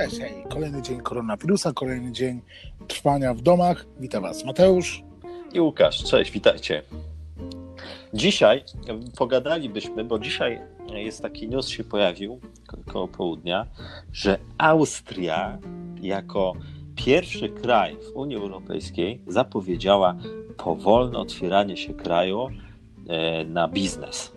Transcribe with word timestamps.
Cześć, 0.00 0.18
hej. 0.18 0.44
Kolejny 0.48 0.82
dzień 0.82 1.00
koronawirusa, 1.00 1.72
kolejny 1.72 2.12
dzień 2.12 2.40
trwania 2.88 3.34
w 3.34 3.40
domach. 3.40 3.86
Witam 3.98 4.22
Was 4.22 4.44
Mateusz. 4.44 5.02
I 5.52 5.60
Łukasz, 5.60 6.04
cześć, 6.04 6.30
witajcie. 6.30 6.82
Dzisiaj 8.14 8.64
pogadalibyśmy, 9.18 10.04
bo 10.04 10.18
dzisiaj 10.18 10.60
jest 10.94 11.22
taki 11.22 11.48
news 11.48 11.68
się 11.68 11.84
pojawił 11.84 12.40
koło 12.86 13.08
południa, 13.08 13.66
że 14.12 14.38
Austria 14.58 15.58
jako 16.00 16.52
pierwszy 16.96 17.48
kraj 17.48 17.96
w 17.96 18.16
Unii 18.16 18.36
Europejskiej 18.36 19.20
zapowiedziała 19.26 20.16
powolne 20.56 21.18
otwieranie 21.18 21.76
się 21.76 21.94
kraju 21.94 22.48
e, 23.08 23.44
na 23.44 23.68
biznes. 23.68 24.32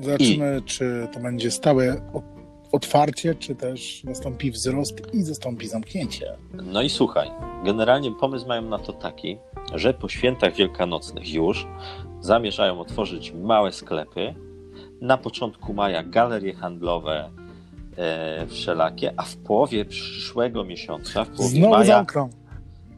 Zobaczymy, 0.00 0.58
I... 0.60 0.62
czy 0.62 1.08
to 1.12 1.20
będzie 1.20 1.50
stałe 1.50 2.02
otwarcie, 2.72 3.34
czy 3.34 3.54
też 3.54 4.04
nastąpi 4.04 4.50
wzrost 4.50 5.14
i 5.14 5.22
zastąpi 5.22 5.68
zamknięcie. 5.68 6.36
No 6.54 6.82
i 6.82 6.90
słuchaj, 6.90 7.30
generalnie 7.64 8.12
pomysł 8.12 8.48
mają 8.48 8.62
na 8.62 8.78
to 8.78 8.92
taki, 8.92 9.38
że 9.74 9.94
po 9.94 10.08
świętach 10.08 10.54
wielkanocnych 10.54 11.32
już 11.32 11.66
zamierzają 12.20 12.80
otworzyć 12.80 13.32
małe 13.32 13.72
sklepy, 13.72 14.34
na 15.00 15.18
początku 15.18 15.74
maja 15.74 16.02
galerie 16.02 16.54
handlowe 16.54 17.30
e, 17.96 18.46
wszelakie, 18.46 19.12
a 19.16 19.22
w 19.22 19.36
połowie 19.36 19.84
przyszłego 19.84 20.64
miesiąca, 20.64 21.24
w 21.24 21.28
połowie 21.28 21.56
Znowu 21.56 21.70
maja... 21.74 21.86
zamkną. 21.86 22.30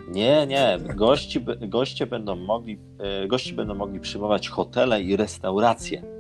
Nie, 0.09 0.47
nie. 0.47 0.78
Gości, 0.95 1.45
goście 1.61 2.06
będą 2.06 2.36
mogli, 2.36 2.78
e, 2.98 3.28
gości 3.28 3.52
będą 3.52 3.75
mogli 3.75 4.00
przyjmować 4.00 4.48
hotele 4.48 5.02
i 5.02 5.16
restauracje. 5.16 6.14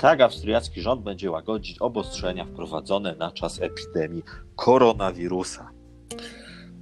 Tak 0.00 0.20
austriacki 0.20 0.80
rząd 0.80 1.02
będzie 1.02 1.30
łagodzić 1.30 1.78
obostrzenia 1.78 2.44
wprowadzone 2.44 3.16
na 3.16 3.32
czas 3.32 3.62
epidemii 3.62 4.22
koronawirusa. 4.56 5.70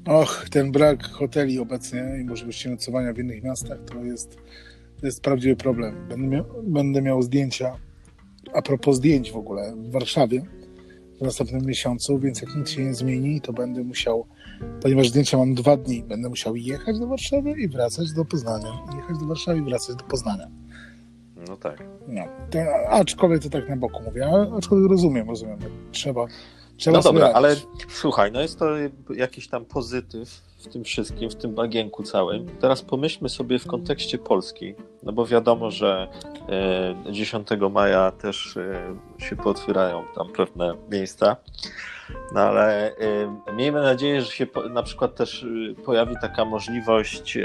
Och, 0.07 0.47
ten 0.51 0.73
brak 0.73 1.09
hoteli 1.09 1.59
obecnie 1.59 2.05
i 2.21 2.25
możliwości 2.25 2.69
nocowania 2.69 3.13
w 3.13 3.19
innych 3.19 3.43
miastach 3.43 3.79
to 3.85 4.05
jest, 4.05 4.37
to 5.01 5.07
jest 5.07 5.23
prawdziwy 5.23 5.57
problem. 5.57 6.09
Będę 6.09 6.27
miał, 6.27 6.45
będę 6.63 7.03
miał 7.03 7.23
zdjęcia, 7.23 7.77
a 8.55 8.63
propos 8.63 8.97
zdjęć 8.97 9.33
w 9.33 9.37
ogóle, 9.37 9.75
w 9.77 9.91
Warszawie 9.91 10.43
w 11.21 11.25
następnym 11.25 11.67
miesiącu, 11.67 12.19
więc 12.19 12.43
jak 12.43 12.57
nic 12.57 12.71
się 12.71 12.85
nie 12.85 12.95
zmieni, 12.95 13.41
to 13.41 13.53
będę 13.53 13.85
musiał, 13.85 14.27
ponieważ 14.83 15.09
zdjęcia 15.09 15.39
mam 15.39 15.55
dwa 15.55 15.77
dni, 15.77 16.03
będę 16.03 16.29
musiał 16.29 16.57
jechać 16.57 16.99
do 16.99 17.07
Warszawy 17.07 17.51
i 17.51 17.69
wracać 17.69 18.13
do 18.13 18.25
Poznania. 18.25 18.79
Jechać 18.97 19.19
do 19.19 19.27
Warszawy 19.27 19.59
i 19.59 19.63
wracać 19.63 19.97
do 19.97 20.05
Poznania. 20.05 20.66
No 21.37 21.57
tak. 21.57 21.85
No, 22.09 22.23
to, 22.51 22.59
aczkolwiek 22.91 23.43
to 23.43 23.51
tak 23.51 23.69
na 23.69 23.77
boku 23.77 24.03
mówię, 24.03 24.31
aczkolwiek 24.59 24.91
rozumiem, 24.91 25.29
rozumiem. 25.29 25.59
Trzeba, 25.93 26.27
trzeba 26.77 26.97
No 26.97 27.03
dobra, 27.03 27.31
ale 27.35 27.57
słuchaj, 27.89 28.33
no 28.33 28.41
jest 28.41 28.59
to 28.59 28.67
jakiś 29.15 29.49
tam 29.49 29.65
pozytyw 29.65 30.47
w 30.59 30.69
tym 30.69 30.85
wszystkim, 30.85 31.31
w 31.31 31.35
tym 31.35 31.55
bagienku 31.55 32.03
całym. 32.03 32.47
Teraz 32.61 32.83
pomyślmy 32.83 33.29
sobie 33.29 33.59
w 33.59 33.67
kontekście 33.67 34.19
Polski, 34.19 34.75
no 35.03 35.13
bo 35.13 35.27
wiadomo, 35.27 35.71
że 35.71 36.09
10 37.11 37.53
e, 37.53 37.57
maja 37.71 38.11
też 38.11 38.57
e, 38.57 38.97
się 39.19 39.37
pootwierają 39.37 40.05
tam 40.15 40.33
pewne 40.33 40.75
miejsca. 40.91 41.37
No 42.35 42.41
ale 42.41 42.93
y, 42.93 42.97
miejmy 43.57 43.83
nadzieję, 43.83 44.23
że 44.23 44.31
się 44.31 44.47
na 44.71 44.83
przykład 44.83 45.15
też 45.15 45.47
pojawi 45.85 46.15
taka 46.21 46.45
możliwość 46.45 47.39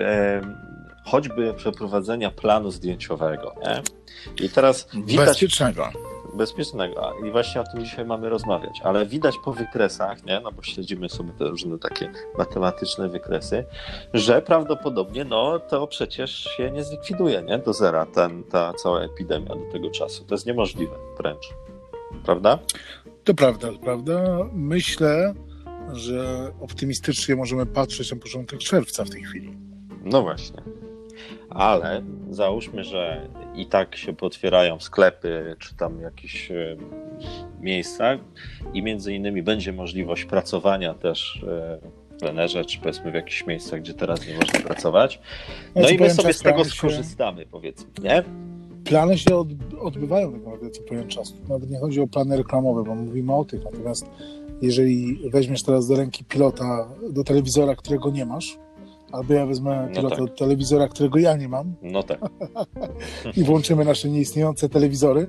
choćby 1.11 1.53
przeprowadzenia 1.53 2.31
planu 2.31 2.71
zdjęciowego. 2.71 3.55
Nie? 3.63 3.81
I 4.45 4.49
teraz 4.49 4.87
widać. 5.05 5.27
Bezpiecznego. 5.27 5.89
Bezpiecznego. 6.33 7.13
I 7.27 7.31
właśnie 7.31 7.61
o 7.61 7.63
tym 7.63 7.85
dzisiaj 7.85 8.05
mamy 8.05 8.29
rozmawiać. 8.29 8.81
Ale 8.83 9.05
widać 9.05 9.35
po 9.45 9.53
wykresach, 9.53 10.25
nie? 10.25 10.39
no 10.39 10.51
bo 10.51 10.63
śledzimy 10.63 11.09
sobie 11.09 11.31
te 11.31 11.45
różne 11.45 11.79
takie 11.79 12.11
matematyczne 12.37 13.09
wykresy, 13.09 13.65
że 14.13 14.41
prawdopodobnie 14.41 15.25
no, 15.25 15.59
to 15.59 15.87
przecież 15.87 16.43
się 16.57 16.71
nie 16.71 16.83
zlikwiduje 16.83 17.41
nie? 17.41 17.57
do 17.57 17.73
zera 17.73 18.05
ten, 18.05 18.43
ta 18.43 18.73
cała 18.73 19.01
epidemia 19.01 19.55
do 19.55 19.71
tego 19.71 19.89
czasu. 19.89 20.25
To 20.25 20.35
jest 20.35 20.45
niemożliwe 20.45 20.95
wręcz. 21.17 21.49
Prawda? 22.25 22.59
To 23.23 23.33
prawda, 23.33 23.67
prawda. 23.83 24.37
Myślę, 24.53 25.33
że 25.93 26.51
optymistycznie 26.61 27.35
możemy 27.35 27.65
patrzeć 27.65 28.11
na 28.11 28.17
początek 28.17 28.59
czerwca 28.59 29.05
w 29.05 29.09
tej 29.09 29.23
chwili. 29.23 29.57
No 30.03 30.21
właśnie 30.21 30.61
ale 31.49 32.03
załóżmy, 32.29 32.83
że 32.83 33.27
i 33.55 33.65
tak 33.65 33.95
się 33.95 34.13
potwierają 34.13 34.79
sklepy, 34.79 35.55
czy 35.59 35.75
tam 35.75 36.01
jakieś 36.01 36.51
e, 36.51 36.77
miejsca 37.59 38.17
i 38.73 38.83
między 38.83 39.13
innymi 39.13 39.43
będzie 39.43 39.73
możliwość 39.73 40.25
pracowania 40.25 40.93
też 40.93 41.43
e, 41.47 41.77
w 42.15 42.19
plenerze, 42.19 42.65
czy 42.65 42.79
powiedzmy 42.79 43.11
w 43.11 43.15
jakichś 43.15 43.45
miejscach, 43.45 43.79
gdzie 43.79 43.93
teraz 43.93 44.27
nie 44.27 44.35
można 44.35 44.59
pracować. 44.59 45.21
No, 45.75 45.81
no 45.81 45.89
i 45.89 45.97
my 45.97 46.09
sobie 46.09 46.33
z 46.33 46.41
tego 46.41 46.65
skorzystamy, 46.65 47.41
się... 47.41 47.47
powiedzmy, 47.51 47.89
nie? 48.03 48.23
Plany 48.83 49.17
się 49.17 49.45
odbywają 49.81 50.31
tak 50.31 50.41
naprawdę 50.41 50.69
co 50.69 50.81
pewien 50.81 51.07
czas. 51.07 51.33
Nawet 51.49 51.69
nie 51.69 51.79
chodzi 51.79 52.01
o 52.01 52.07
plany 52.07 52.37
reklamowe, 52.37 52.83
bo 52.83 52.95
mówimy 52.95 53.35
o 53.35 53.45
tych. 53.45 53.63
Natomiast 53.63 54.05
jeżeli 54.61 55.29
weźmiesz 55.29 55.63
teraz 55.63 55.87
do 55.87 55.95
ręki 55.95 56.25
pilota 56.25 56.87
do 57.09 57.23
telewizora, 57.23 57.75
którego 57.75 58.09
nie 58.09 58.25
masz, 58.25 58.57
Albo 59.11 59.33
ja 59.33 59.45
wezmę 59.45 59.89
no 60.03 60.09
tak. 60.09 60.19
telewizora, 60.37 60.87
którego 60.87 61.19
ja 61.19 61.37
nie 61.37 61.47
mam. 61.47 61.75
No 61.81 62.03
tak. 62.03 62.19
I 63.37 63.43
włączymy 63.43 63.85
nasze 63.85 64.09
nieistniejące 64.09 64.69
telewizory, 64.69 65.27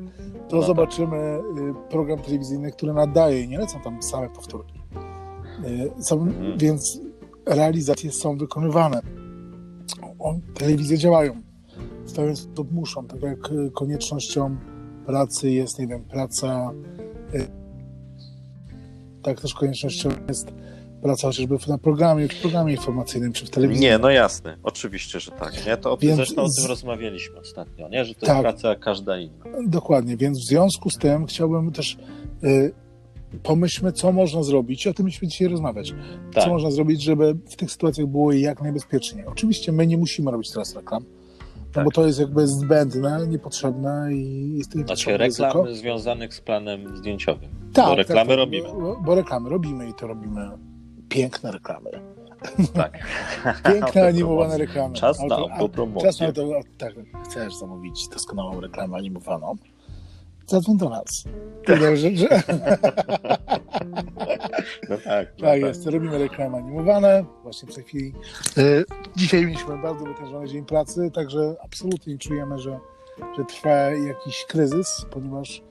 to 0.49 0.57
no 0.57 0.63
tak. 0.63 0.67
zobaczymy 0.67 1.39
tak. 1.55 1.89
program 1.89 2.19
telewizyjny, 2.19 2.73
który 2.73 2.93
nadaje 2.93 3.41
i 3.41 3.49
nie 3.49 3.59
lecą 3.59 3.81
tam 3.81 4.03
same 4.03 4.29
powtórki. 4.29 4.75
Y, 5.65 6.03
są, 6.03 6.23
mhm. 6.23 6.59
Więc 6.59 7.01
realizacje 7.47 8.13
są 8.13 8.37
wykonywane. 8.37 9.01
Telewizje 10.55 10.99
działają. 10.99 11.43
W 12.07 12.13
pewien 12.13 12.37
sposób 12.37 12.73
muszą, 12.73 13.07
tak 13.07 13.23
jak 13.23 13.39
koniecznością 13.73 14.57
pracy 15.07 15.51
jest, 15.51 15.79
nie 15.79 15.87
wiem, 15.87 16.05
praca. 16.05 16.73
Y, 17.35 17.47
tak 19.23 19.41
też 19.41 19.55
koniecznością 19.55 20.09
jest 20.29 20.53
praca 21.03 21.27
chociażby 21.27 21.57
na 21.69 21.79
programie, 21.79 22.29
w 22.29 22.41
programie 22.41 22.73
informacyjnym 22.73 23.33
czy 23.33 23.47
w 23.47 23.51
telewizji. 23.51 23.83
Nie, 23.83 23.99
no 23.99 24.11
jasne, 24.11 24.57
oczywiście, 24.63 25.21
że 25.21 25.31
tak. 25.31 25.67
Nie? 25.67 25.77
To 25.77 25.93
o 25.93 25.97
tym, 25.97 26.09
więc, 26.09 26.17
zresztą 26.17 26.43
o 26.43 26.49
tym 26.57 26.67
rozmawialiśmy 26.67 27.41
ostatnio, 27.41 27.89
nie? 27.89 28.05
że 28.05 28.15
to 28.15 28.27
tak, 28.27 28.37
jest 28.37 28.43
praca 28.43 28.75
każda 28.75 29.19
inna. 29.19 29.45
Dokładnie, 29.67 30.17
więc 30.17 30.39
w 30.39 30.45
związku 30.45 30.91
z 30.91 30.99
tym 30.99 31.27
chciałbym 31.27 31.73
też 31.73 31.97
y, 32.45 32.73
pomyślmy, 33.43 33.93
co 33.93 34.13
można 34.13 34.43
zrobić, 34.43 34.87
o 34.87 34.95
tym 34.95 35.05
myśmy 35.05 35.29
dzisiaj 35.29 35.49
rozmawiać. 35.49 35.95
Tak. 36.35 36.45
Co 36.45 36.51
można 36.51 36.71
zrobić, 36.71 37.03
żeby 37.03 37.35
w 37.51 37.57
tych 37.57 37.71
sytuacjach 37.71 38.07
było 38.07 38.33
jak 38.33 38.63
najbezpieczniej. 38.63 39.27
Oczywiście 39.27 39.73
my 39.73 39.87
nie 39.87 39.99
musimy 39.99 40.31
robić 40.31 40.51
teraz 40.51 40.75
reklam, 40.75 41.05
no 41.59 41.73
tak. 41.73 41.85
bo 41.85 41.91
to 41.91 42.07
jest 42.07 42.21
jakby 42.21 42.47
zbędne, 42.47 43.27
niepotrzebne 43.29 44.15
i 44.15 44.53
jest 44.59 44.73
to 44.73 44.79
Znaczy 44.79 45.19
reklam 45.19 45.51
ryzyko. 45.51 45.75
związanych 45.75 46.35
z 46.35 46.41
planem 46.41 46.97
zdjęciowym. 46.97 47.51
Tak, 47.73 47.87
bo 47.87 47.95
reklamy 47.95 48.29
tak, 48.29 48.39
robimy. 48.39 48.69
Bo, 48.69 49.01
bo 49.05 49.15
reklamy 49.15 49.49
robimy 49.49 49.89
i 49.89 49.95
to 49.95 50.07
robimy 50.07 50.51
piękne 51.13 51.53
reklamy. 51.53 51.91
Tak. 52.75 52.99
Piękne 53.73 54.07
animowane 54.09 54.59
reklamy. 54.59 54.95
Czas 54.95 55.21
na 55.29 55.37
autopromocję. 55.37 56.11
Czas 56.11 56.21
na 56.21 56.33
to, 56.33 56.61
tak, 56.79 56.93
chcesz 57.25 57.55
zamówić 57.55 58.09
doskonałą 58.09 58.61
reklamę 58.61 58.97
animowaną? 58.97 59.57
Zadzwoń 60.47 60.77
do 60.77 60.89
nas. 60.89 61.25
Powiedział, 61.67 61.97
że... 61.97 62.17
że... 62.17 62.29
No 64.89 64.97
tak. 64.97 65.05
tak 65.05 65.39
no 65.39 65.47
tak 65.47 65.61
jest, 65.61 65.87
robimy 65.87 66.19
reklamy 66.19 66.57
animowane. 66.57 67.25
Właśnie 67.43 67.69
w 67.69 67.75
tej 67.75 67.85
chwili. 67.85 68.13
E, 68.59 68.63
dzisiaj 69.17 69.47
mieliśmy 69.47 69.83
bardzo 69.83 70.05
wytężony 70.05 70.49
dzień 70.49 70.65
pracy, 70.65 71.11
także 71.15 71.55
absolutnie 71.65 72.19
czujemy, 72.19 72.59
że, 72.59 72.79
że 73.39 73.45
trwa 73.45 73.71
jakiś 73.91 74.45
kryzys, 74.45 75.07
ponieważ 75.11 75.63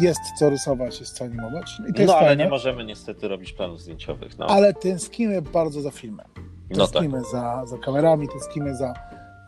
jest 0.00 0.20
co 0.38 0.50
rysować, 0.50 1.00
jest 1.00 1.16
co 1.16 1.24
animować. 1.24 1.72
No, 1.80 2.04
no 2.06 2.16
ale 2.16 2.26
fajne. 2.26 2.44
nie 2.44 2.50
możemy 2.50 2.84
niestety 2.84 3.28
robić 3.28 3.52
planów 3.52 3.80
zdjęciowych. 3.80 4.38
No. 4.38 4.46
Ale 4.46 4.74
tęsknimy 4.74 5.42
bardzo 5.42 5.80
za 5.80 5.90
filmem. 5.90 6.26
Tęsknimy 6.74 7.18
no 7.18 7.22
tak. 7.22 7.32
za, 7.32 7.66
za 7.66 7.78
kamerami, 7.78 8.28
tęsknimy 8.28 8.76
za, 8.76 8.94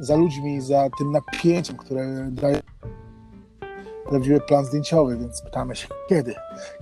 za 0.01 0.17
ludźmi, 0.17 0.61
za 0.61 0.89
tym 0.99 1.13
napięciem, 1.13 1.77
które 1.77 2.29
daje 2.31 2.61
prawdziwy 4.09 4.41
plan 4.41 4.65
zdjęciowy, 4.65 5.19
więc 5.19 5.43
pytamy 5.43 5.77
się, 5.77 5.89
kiedy? 6.09 6.35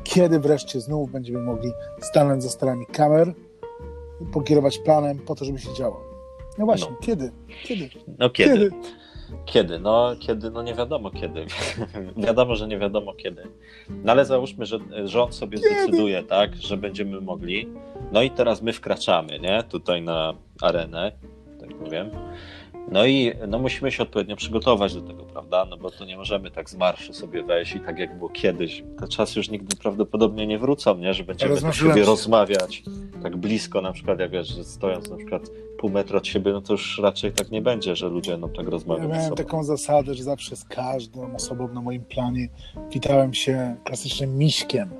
Kiedy 0.02 0.40
wreszcie 0.40 0.80
znów 0.80 1.10
będziemy 1.10 1.40
mogli 1.40 1.72
stanąć 2.00 2.42
za 2.42 2.48
starami 2.48 2.86
kamer, 2.86 3.34
pokierować 4.32 4.78
planem 4.78 5.18
po 5.18 5.34
to, 5.34 5.44
żeby 5.44 5.58
się 5.58 5.74
działo? 5.74 6.00
No 6.58 6.64
właśnie, 6.64 6.90
no. 6.90 6.96
kiedy? 7.00 7.32
Kiedy? 7.64 7.90
No 8.18 8.30
kiedy? 8.30 8.54
kiedy? 8.54 8.70
Kiedy? 9.44 9.78
No, 9.78 10.16
kiedy? 10.20 10.50
No 10.50 10.62
nie 10.62 10.74
wiadomo 10.74 11.10
kiedy. 11.10 11.46
wiadomo, 12.26 12.56
że 12.56 12.68
nie 12.68 12.78
wiadomo 12.78 13.14
kiedy. 13.14 13.42
No 13.90 14.12
ale 14.12 14.24
załóżmy, 14.24 14.66
że 14.66 14.78
rząd 15.04 15.34
sobie 15.34 15.58
kiedy? 15.58 15.74
zdecyduje, 15.74 16.22
tak, 16.22 16.56
że 16.56 16.76
będziemy 16.76 17.20
mogli. 17.20 17.68
No 18.12 18.22
i 18.22 18.30
teraz 18.30 18.62
my 18.62 18.72
wkraczamy, 18.72 19.38
nie? 19.38 19.62
Tutaj 19.62 20.02
na 20.02 20.34
arenę, 20.62 21.12
tak 21.60 21.78
powiem. 21.78 22.10
No 22.90 23.06
i 23.06 23.32
no 23.48 23.58
musimy 23.58 23.92
się 23.92 24.02
odpowiednio 24.02 24.36
przygotować 24.36 24.94
do 24.94 25.02
tego, 25.02 25.24
prawda? 25.24 25.64
No 25.70 25.76
bo 25.76 25.90
to 25.90 26.04
nie 26.04 26.16
możemy 26.16 26.50
tak 26.50 26.70
z 26.70 26.76
marszu 26.76 27.12
sobie 27.12 27.42
wejść 27.42 27.74
i 27.74 27.80
tak 27.80 27.98
jak 27.98 28.18
było 28.18 28.30
kiedyś. 28.30 28.84
Te 29.00 29.08
czasy 29.08 29.38
już 29.38 29.50
nigdy 29.50 29.76
prawdopodobnie 29.76 30.46
nie 30.46 30.58
wrócą, 30.58 30.98
nie? 30.98 31.14
Że 31.14 31.24
będziemy 31.24 31.60
tak 31.60 31.74
sobie 31.74 32.04
rozmawiać 32.04 32.82
tak 33.22 33.36
blisko, 33.36 33.80
na 33.80 33.92
przykład, 33.92 34.18
jak 34.18 34.30
wiesz, 34.30 34.48
że 34.48 34.64
stojąc 34.64 35.10
na 35.10 35.16
przykład 35.16 35.42
pół 35.78 35.90
metra 35.90 36.18
od 36.18 36.26
siebie, 36.26 36.52
no 36.52 36.60
to 36.60 36.72
już 36.72 36.98
raczej 37.02 37.32
tak 37.32 37.50
nie 37.50 37.62
będzie, 37.62 37.96
że 37.96 38.08
ludzie 38.08 38.36
no 38.36 38.48
tak 38.48 38.68
rozmawiać. 38.68 39.08
Ja 39.08 39.16
miałem 39.16 39.34
taką 39.34 39.64
zasadę, 39.64 40.14
że 40.14 40.22
zawsze 40.22 40.56
z 40.56 40.64
każdą 40.64 41.34
osobą 41.34 41.68
na 41.68 41.80
moim 41.80 42.04
planie 42.04 42.48
witałem 42.92 43.34
się 43.34 43.76
klasycznym 43.84 44.38
miśkiem. 44.38 44.90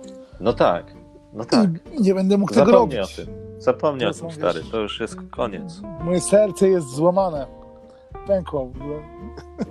No 0.40 0.52
tak, 0.52 0.94
no 1.32 1.44
tak. 1.44 1.70
I 1.98 2.02
nie 2.02 2.14
będę 2.14 2.38
mógł 2.38 2.54
Zapomnij 2.54 2.72
tego 2.74 3.00
robić. 3.02 3.20
o 3.20 3.24
tym. 3.24 3.34
Zapomnij 3.58 4.06
o 4.06 4.12
tym, 4.12 4.30
stary, 4.30 4.60
to 4.70 4.80
już 4.80 5.00
jest 5.00 5.16
koniec. 5.30 5.82
Moje 6.04 6.20
serce 6.20 6.68
jest 6.68 6.88
złamane. 6.88 7.59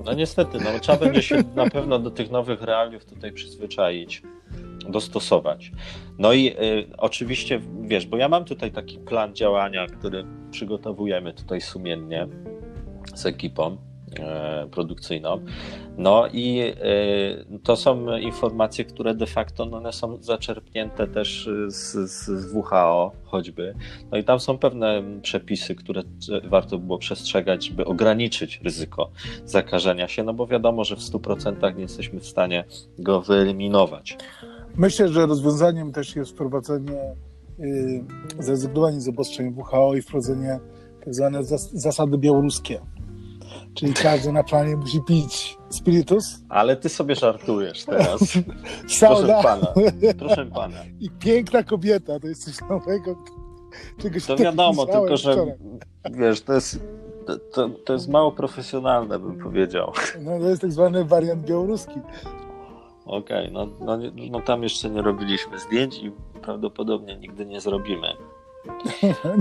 No 0.05 0.13
niestety, 0.13 0.57
no, 0.57 0.79
trzeba 0.79 0.97
będzie 0.97 1.21
się 1.21 1.43
na 1.55 1.69
pewno 1.69 1.99
do 1.99 2.11
tych 2.11 2.31
nowych 2.31 2.61
realiów 2.61 3.05
tutaj 3.05 3.31
przyzwyczaić, 3.31 4.21
dostosować. 4.89 5.71
No 6.17 6.33
i 6.33 6.47
y, 6.47 6.87
oczywiście, 6.97 7.61
wiesz, 7.81 8.05
bo 8.05 8.17
ja 8.17 8.29
mam 8.29 8.45
tutaj 8.45 8.71
taki 8.71 8.99
plan 8.99 9.35
działania, 9.35 9.87
który 9.87 10.25
przygotowujemy 10.51 11.33
tutaj 11.33 11.61
sumiennie 11.61 12.27
z 13.15 13.25
ekipą. 13.25 13.77
E, 14.19 14.67
produkcyjną. 14.71 15.39
No 15.97 16.27
i 16.33 16.59
e, 16.59 17.59
to 17.63 17.75
są 17.75 18.17
informacje, 18.17 18.85
które 18.85 19.15
de 19.15 19.25
facto 19.25 19.65
no 19.65 19.77
one 19.77 19.93
są 19.93 20.17
zaczerpnięte 20.21 21.07
też 21.07 21.49
z, 21.67 22.09
z 22.11 22.53
WHO 22.53 23.11
choćby. 23.23 23.75
No 24.11 24.17
i 24.17 24.23
tam 24.23 24.39
są 24.39 24.57
pewne 24.57 25.03
przepisy, 25.21 25.75
które 25.75 26.01
warto 26.43 26.77
było 26.77 26.97
przestrzegać, 26.97 27.67
żeby 27.67 27.85
ograniczyć 27.85 28.61
ryzyko 28.63 29.11
zakażenia 29.45 30.07
się, 30.07 30.23
no 30.23 30.33
bo 30.33 30.47
wiadomo, 30.47 30.83
że 30.83 30.95
w 30.95 30.99
100% 30.99 31.75
nie 31.75 31.81
jesteśmy 31.81 32.19
w 32.19 32.27
stanie 32.27 32.63
go 32.99 33.21
wyeliminować. 33.21 34.17
Myślę, 34.75 35.07
że 35.07 35.25
rozwiązaniem 35.25 35.91
też 35.91 36.15
jest 36.15 36.31
wprowadzenie, 36.31 37.15
yy, 37.59 38.03
zrezygnowanie 38.39 39.01
z 39.01 39.07
obostrzeń 39.07 39.55
WHO 39.57 39.95
i 39.95 40.01
wprowadzenie 40.01 40.59
tak 41.05 41.15
zwane 41.15 41.43
zasady 41.73 42.17
białoruskie 42.17 42.79
Czyli 43.73 43.93
każdy 43.93 44.31
na 44.31 44.43
planie 44.43 44.77
musi 44.77 45.01
pić 45.01 45.57
spirytus. 45.69 46.39
Ale 46.49 46.75
ty 46.75 46.89
sobie 46.89 47.15
żartujesz 47.15 47.85
teraz. 47.85 48.19
Sauna. 48.87 49.41
Proszę 49.41 49.43
pana. 49.43 49.73
Proszę 50.19 50.45
pana. 50.45 50.77
I 50.99 51.09
piękna 51.09 51.63
kobieta, 51.63 52.19
to 52.19 52.27
jest 52.27 52.45
coś 52.45 52.69
nowego. 52.69 53.15
Czegoś 53.97 54.25
to 54.25 54.35
wiadomo, 54.35 54.85
tylko 54.85 55.17
że 55.17 55.33
wczoraj. 55.33 55.55
wiesz, 56.11 56.41
to 56.41 56.53
jest, 56.53 56.79
to, 57.53 57.69
to 57.69 57.93
jest 57.93 58.09
mało 58.09 58.31
profesjonalne, 58.31 59.19
bym 59.19 59.39
powiedział. 59.39 59.91
No 60.19 60.39
to 60.39 60.49
jest 60.49 60.61
tak 60.61 60.71
zwany 60.71 61.05
wariant 61.05 61.45
białoruski. 61.45 61.99
Okej, 63.05 63.51
okay, 63.51 63.51
no, 63.51 63.67
no, 63.79 63.97
no 64.31 64.41
tam 64.41 64.63
jeszcze 64.63 64.89
nie 64.89 65.01
robiliśmy 65.01 65.59
zdjęć 65.59 65.97
i 65.97 66.11
prawdopodobnie 66.41 67.17
nigdy 67.17 67.45
nie 67.45 67.61
zrobimy. 67.61 68.07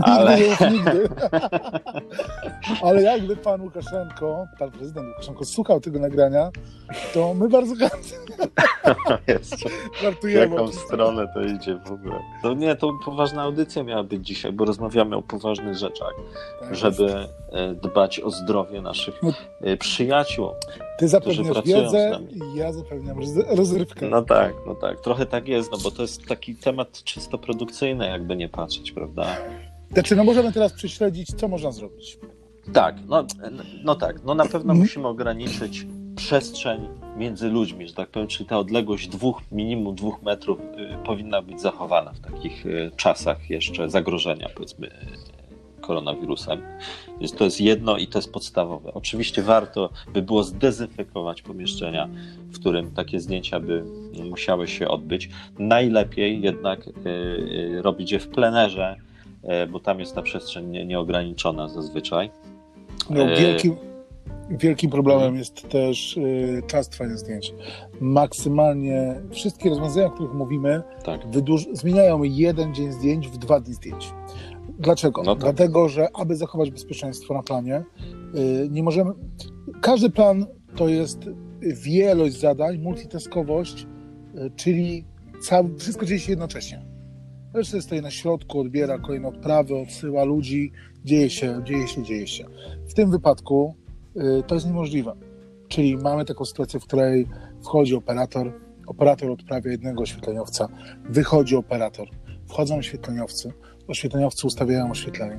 Ale... 0.03 0.39
nigdy. 0.73 1.09
Ale 2.83 3.03
jakby 3.03 3.37
pan 3.37 3.61
Łukaszenko, 3.61 4.47
pan 4.59 4.71
prezydent 4.71 5.09
Łukaszenko 5.09 5.45
słuchał 5.45 5.81
tego 5.81 5.99
nagrania, 5.99 6.51
to 7.15 7.35
my 7.35 7.49
bardzo 7.49 7.75
żartujemy. 10.03 10.55
Jaką 10.55 10.73
stronę 10.73 11.29
to 11.35 11.41
idzie 11.41 11.79
w 11.87 11.93
ogóle? 11.93 12.21
To 12.43 12.55
nie, 12.55 12.77
to 12.77 12.93
poważna 13.05 13.43
audycja 13.43 13.83
miała 13.83 14.05
być 14.05 14.27
dzisiaj, 14.27 14.53
bo 14.53 14.65
rozmawiamy 14.65 15.17
o 15.17 15.23
poważnych 15.23 15.75
rzeczach, 15.75 16.15
tak 16.61 16.77
żeby 16.77 17.03
jest. 17.03 17.81
dbać 17.81 18.21
o 18.21 18.31
zdrowie 18.31 18.83
naszych 18.83 19.23
no. 19.23 19.33
E, 19.61 19.77
przyjaciół. 19.77 20.51
Ty 20.99 21.09
zapewniasz 21.09 21.65
wiedzę 21.65 22.21
i 22.31 22.59
ja 22.59 22.73
zapewniam 22.73 23.19
rozrywkę. 23.49 24.09
No 24.09 24.23
tak, 24.23 24.55
no 24.67 24.75
tak. 24.75 25.01
Trochę 25.01 25.27
tak 25.27 25.49
jest, 25.49 25.73
no 25.73 25.79
bo 25.79 25.91
to 25.91 26.03
jest 26.03 26.27
taki 26.27 26.55
temat 26.55 27.03
czysto 27.03 27.39
produkcyjny, 27.39 28.07
jakby 28.07 28.37
nie 28.37 28.49
patrzeć, 28.49 28.93
prawda? 28.93 29.37
Znaczy, 29.93 30.17
no 30.17 30.25
możemy 30.25 30.53
teraz 30.53 30.73
prześledzić, 30.73 31.29
co 31.35 31.49
można 31.49 31.73
zrobić. 31.73 32.19
Tak, 32.73 32.97
no, 33.07 33.25
no 33.85 33.95
tak. 33.95 34.25
No 34.25 34.35
na 34.35 34.47
pewno 34.47 34.75
musimy 34.75 35.09
ograniczyć 35.09 35.87
przestrzeń 36.17 36.89
między 37.17 37.49
ludźmi, 37.49 37.89
że 37.89 37.95
tak 37.95 38.09
powiem, 38.09 38.29
czyli 38.29 38.49
ta 38.49 38.59
odległość 38.59 39.09
dwóch, 39.09 39.43
minimum 39.53 39.95
dwóch 39.95 40.23
metrów 40.23 40.59
y, 40.61 41.05
powinna 41.05 41.43
być 41.43 41.61
zachowana 41.61 42.13
w 42.13 42.21
takich 42.21 42.67
y, 42.67 42.91
czasach 42.97 43.51
jeszcze 43.51 43.91
zagrożenia, 43.91 44.49
powiedzmy, 44.55 44.91
koronawirusem. 45.89 46.63
Więc 47.21 47.33
to 47.33 47.45
jest 47.45 47.61
jedno 47.61 47.97
i 47.97 48.07
to 48.07 48.19
jest 48.19 48.33
podstawowe. 48.33 48.95
Oczywiście 48.95 49.43
warto 49.43 49.91
by 50.15 50.23
było 50.23 50.43
zdezynfekować 50.43 51.43
pomieszczenia, 51.43 52.09
w 52.53 52.61
którym 52.61 52.91
takie 52.91 53.21
zdjęcia 53.21 53.61
by 53.61 53.85
musiały 54.31 54.69
się 54.69 54.89
odbyć. 54.89 55.31
Najlepiej 55.59 56.43
jednak 56.43 56.89
y, 56.89 56.93
y, 57.77 57.83
robić 57.83 58.13
je 58.13 58.19
w 58.19 58.29
plenerze, 58.29 58.97
y, 59.45 59.67
bo 59.67 59.81
tam 59.81 60.01
jest 60.01 60.15
ta 60.15 60.23
przestrzeń 60.23 60.87
nieograniczona 60.87 61.69
zazwyczaj. 61.69 62.31
No, 63.11 63.27
wielkim, 63.27 63.77
wielkim 64.51 64.91
problemem 64.91 65.37
jest 65.37 65.69
też 65.69 66.19
czas 66.67 66.89
trwania 66.89 67.17
zdjęć. 67.17 67.55
Maksymalnie 68.01 69.15
wszystkie 69.31 69.71
rozwiązania, 69.71 70.07
o 70.07 70.11
których 70.11 70.35
mówimy, 70.35 70.83
tak. 71.05 71.21
zmieniają 71.73 72.23
jeden 72.23 72.75
dzień 72.75 72.93
zdjęć 72.93 73.29
w 73.29 73.39
dwa 73.39 73.61
dni 73.61 73.75
zdjęć. 73.75 74.13
Dlaczego? 74.79 75.23
No 75.23 75.35
tak. 75.35 75.41
Dlatego, 75.41 75.89
że 75.89 76.09
aby 76.15 76.37
zachować 76.37 76.71
bezpieczeństwo 76.71 77.35
na 77.35 77.43
planie, 77.43 77.85
yy, 78.35 78.69
nie 78.71 78.83
możemy. 78.83 79.11
Każdy 79.81 80.11
plan 80.11 80.47
to 80.77 80.89
jest 80.89 81.19
wielość 81.61 82.41
zadań, 82.41 82.79
multitaskowość, 82.79 83.87
yy, 84.35 84.51
czyli 84.57 85.05
całe, 85.43 85.77
wszystko 85.79 86.07
dzieje 86.07 86.21
się 86.21 86.33
jednocześnie. 86.33 86.85
Reszta 87.55 87.81
stoi 87.81 88.03
na 88.03 88.11
środku, 88.11 88.61
odbiera 88.61 88.99
kolejne 88.99 89.29
odprawy, 89.29 89.77
odsyła 89.77 90.25
ludzi, 90.25 90.73
dzieje 91.05 91.31
się, 91.31 91.61
dzieje 91.65 91.89
się, 91.89 92.03
dzieje 92.03 92.27
się. 92.27 92.45
W 92.89 92.95
tym 92.95 93.11
wypadku 93.11 93.75
yy, 94.15 94.43
to 94.47 94.55
jest 94.55 94.67
niemożliwe. 94.67 95.13
Czyli 95.69 95.97
mamy 95.97 96.25
taką 96.25 96.45
sytuację, 96.45 96.81
w 96.81 96.85
której 96.85 97.27
wchodzi 97.63 97.95
operator, 97.95 98.53
operator 98.87 99.31
odprawia 99.31 99.71
jednego 99.71 100.03
oświetleniowca, 100.03 100.69
wychodzi 101.11 101.57
operator, 101.57 102.09
wchodzą 102.47 102.77
oświetleniowcy, 102.77 103.53
oświetleniowcy 103.89 104.47
ustawiają 104.47 104.91
oświetlenie, 104.91 105.39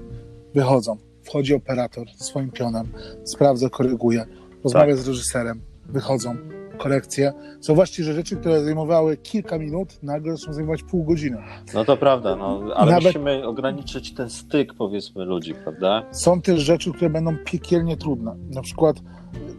wychodzą, 0.54 0.98
wchodzi 1.24 1.56
operator 1.56 2.08
swoim 2.16 2.52
pionem, 2.52 2.88
sprawdza, 3.24 3.70
koryguje, 3.70 4.26
rozmawia 4.64 4.94
tak. 4.94 5.04
z 5.04 5.08
reżyserem, 5.08 5.62
wychodzą, 5.86 6.36
korekcje. 6.78 7.34
Zauważcie, 7.60 8.04
że 8.04 8.14
rzeczy, 8.14 8.38
które 8.38 8.64
zajmowały 8.64 9.18
kilka 9.18 9.58
minut, 9.58 10.04
nagle 10.04 10.38
zaczną 10.38 10.54
zajmować 10.54 10.84
pół 10.84 11.04
godziny. 11.04 11.38
No 11.74 11.86
to 11.86 11.98
prawda, 11.98 12.36
no, 12.36 12.62
ale 12.76 12.92
Nawet... 12.92 13.06
musimy 13.06 13.48
ograniczyć 13.48 14.14
ten 14.14 14.30
styk, 14.30 14.74
powiedzmy, 14.74 15.26
ludzi, 15.26 15.54
prawda? 15.54 16.04
Są 16.12 16.42
też 16.42 16.62
rzeczy, 16.62 16.92
które 16.92 17.10
będą 17.10 17.38
piekielnie 17.46 17.98
trudne. 17.98 18.36
Na 18.50 18.62
przykład 18.62 18.96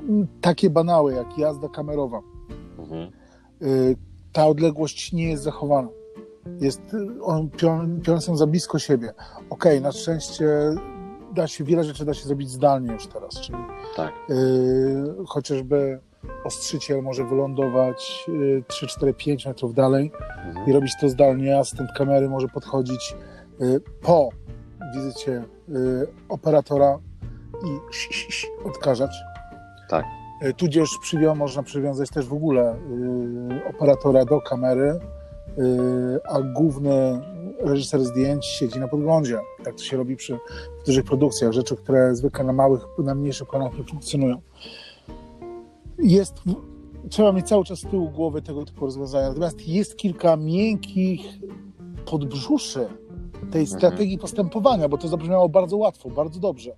mm, 0.09 0.26
takie 0.41 0.71
banały, 0.71 1.14
jak 1.14 1.38
jazda 1.38 1.69
kamerowa. 1.69 2.21
Mhm. 2.79 3.11
Y, 3.62 3.97
ta 4.33 4.47
odległość 4.47 5.12
nie 5.12 5.31
jest 5.31 5.43
zachowana 5.43 5.88
jest, 6.61 6.80
on, 7.23 7.50
pion, 7.50 8.00
piony 8.00 8.20
są 8.20 8.37
za 8.37 8.47
blisko 8.47 8.78
siebie. 8.78 9.14
Okej, 9.37 9.49
okay, 9.50 9.80
na 9.80 9.92
szczęście 9.92 10.47
da 11.35 11.47
się, 11.47 11.64
wiele 11.64 11.85
rzeczy 11.85 12.04
da 12.04 12.14
się 12.14 12.25
zrobić 12.25 12.50
zdalnie 12.50 12.92
już 12.92 13.06
teraz, 13.06 13.40
czyli 13.40 13.59
tak. 13.97 14.12
y, 14.30 15.25
chociażby 15.26 16.00
ostrzyciel 16.44 17.02
może 17.02 17.25
wylądować 17.25 18.25
y, 18.28 18.64
3, 18.68 18.87
4, 18.87 19.14
5 19.14 19.47
metrów 19.47 19.75
dalej 19.75 20.12
mhm. 20.47 20.66
i 20.66 20.73
robić 20.73 20.92
to 21.00 21.09
zdalnie, 21.09 21.59
asystent 21.59 21.90
kamery 21.97 22.28
może 22.28 22.49
podchodzić 22.49 23.16
y, 23.61 23.80
po 24.02 24.28
wizycie 24.94 25.44
y, 25.68 26.06
operatora 26.28 26.99
i 27.64 27.78
odkażać. 28.64 29.11
Tak. 29.88 30.04
Y, 30.44 30.54
tudzież 30.54 30.90
przywią, 31.02 31.35
można 31.35 31.62
przywiązać 31.62 32.11
też 32.11 32.26
w 32.26 32.32
ogóle 32.32 32.75
y, 32.75 33.68
operatora 33.68 34.25
do 34.25 34.40
kamery, 34.40 35.00
a 36.29 36.40
główny 36.40 37.21
reżyser 37.61 38.05
zdjęć 38.05 38.47
siedzi 38.47 38.81
na 38.81 38.88
podglądzie. 38.88 39.38
Tak 39.64 39.75
to 39.75 39.83
się 39.83 39.97
robi 39.97 40.17
przy 40.17 40.38
dużych 40.87 41.05
produkcjach, 41.05 41.52
rzeczy, 41.52 41.76
które 41.76 42.14
zwykle 42.14 42.45
na 42.45 42.52
małych, 42.52 42.87
na 42.99 43.14
mniejszych 43.14 43.49
planach 43.49 43.79
nie 43.79 43.85
funkcjonują. 43.85 44.40
Jest, 45.99 46.35
trzeba 47.09 47.33
mieć 47.33 47.49
cały 47.49 47.64
czas 47.64 47.79
z 47.79 47.87
tyłu 47.87 48.11
głowy 48.11 48.43
tego 48.43 48.64
typu 48.64 48.85
rozwiązania. 48.85 49.29
Natomiast 49.29 49.69
jest 49.69 49.97
kilka 49.97 50.37
miękkich 50.37 51.21
podbrzuszy 52.07 52.87
tej 53.50 53.62
mhm. 53.62 53.67
strategii 53.67 54.19
postępowania, 54.19 54.88
bo 54.88 54.99
to 54.99 55.09
zabrzmiało 55.09 55.49
bardzo 55.49 55.76
łatwo, 55.76 56.11
bardzo 56.11 56.40
dobrze. 56.40 56.76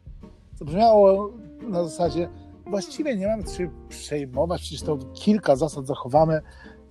Zabrzmiało 0.54 1.30
na 1.68 1.84
zasadzie 1.84 2.28
właściwie 2.66 3.16
nie 3.16 3.26
mamy 3.26 3.46
się 3.46 3.70
przejmować, 3.88 4.60
przecież 4.60 4.82
to 4.82 4.98
kilka 5.14 5.56
zasad 5.56 5.86
zachowamy 5.86 6.40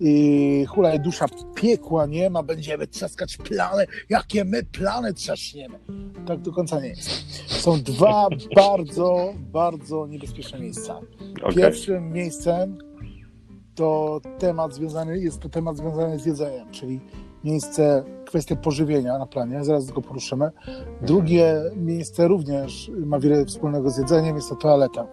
i 0.00 0.66
hulaj 0.68 1.00
dusza 1.00 1.26
piekła 1.54 2.06
nie 2.06 2.30
ma, 2.30 2.42
będziemy 2.42 2.86
trzaskać 2.86 3.36
plany, 3.36 3.86
jakie 4.08 4.44
my 4.44 4.62
plany 4.62 5.14
trzaśniemy. 5.14 5.78
Tak 6.26 6.40
do 6.40 6.52
końca 6.52 6.80
nie 6.80 6.88
jest. 6.88 7.10
Są 7.46 7.82
dwa 7.82 8.28
bardzo, 8.56 9.34
bardzo 9.38 10.06
niebezpieczne 10.06 10.58
miejsca. 10.58 11.00
Okay. 11.42 11.54
Pierwszym 11.54 12.12
miejscem 12.12 12.78
to 13.74 14.20
temat 14.38 14.74
związany, 14.74 15.18
jest 15.18 15.40
to 15.40 15.48
temat 15.48 15.76
związany 15.76 16.18
z 16.18 16.26
jedzeniem, 16.26 16.70
czyli 16.70 17.00
miejsce, 17.44 18.04
kwestia 18.26 18.56
pożywienia 18.56 19.18
na 19.18 19.26
planie, 19.26 19.64
zaraz 19.64 19.90
go 19.90 20.02
poruszymy. 20.02 20.50
Drugie 21.02 21.62
miejsce 21.76 22.28
również 22.28 22.90
ma 23.06 23.18
wiele 23.18 23.44
wspólnego 23.44 23.90
z 23.90 23.98
jedzeniem, 23.98 24.36
jest 24.36 24.48
to 24.48 24.56
toaleta. 24.56 25.06